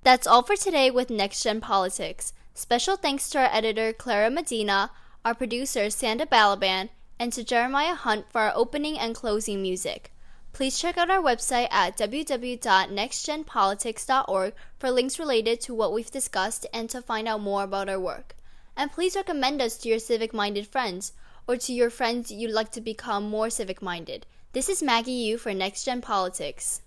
That's 0.04 0.28
all 0.28 0.44
for 0.44 0.56
today 0.58 0.92
with 0.92 1.10
Next 1.10 1.42
Gen 1.44 1.62
Politics. 1.62 2.34
Special 2.54 2.98
thanks 2.98 3.30
to 3.30 3.40
our 3.40 3.48
editor, 3.50 3.94
Clara 3.94 4.30
Medina, 4.30 4.92
our 5.24 5.34
producer, 5.34 5.86
Sanda 5.86 6.28
Balaban, 6.28 6.90
and 7.18 7.32
to 7.32 7.42
Jeremiah 7.42 7.96
Hunt 7.96 8.26
for 8.30 8.42
our 8.42 8.52
opening 8.54 9.00
and 9.00 9.16
closing 9.16 9.62
music. 9.62 10.12
Please 10.52 10.78
check 10.78 10.98
out 10.98 11.10
our 11.10 11.22
website 11.22 11.70
at 11.72 11.98
www.nextgenpolitics.org 11.98 14.54
for 14.78 14.92
links 14.92 15.18
related 15.18 15.62
to 15.62 15.74
what 15.74 15.94
we've 15.94 16.12
discussed 16.12 16.66
and 16.74 16.90
to 16.90 17.02
find 17.02 17.26
out 17.26 17.40
more 17.40 17.64
about 17.64 17.88
our 17.88 17.98
work. 17.98 18.36
And 18.76 18.92
please 18.92 19.16
recommend 19.16 19.62
us 19.62 19.78
to 19.78 19.88
your 19.88 20.00
civic 20.00 20.34
minded 20.34 20.68
friends 20.68 21.14
or 21.48 21.56
to 21.56 21.72
your 21.72 21.90
friends 21.90 22.30
you'd 22.30 22.52
like 22.52 22.72
to 22.72 22.82
become 22.82 23.30
more 23.30 23.50
civic 23.50 23.82
minded. 23.82 24.26
This 24.52 24.68
is 24.68 24.84
Maggie 24.84 25.14
Yu 25.14 25.38
for 25.38 25.54
Next 25.54 25.86
Gen 25.86 26.02
Politics. 26.02 26.82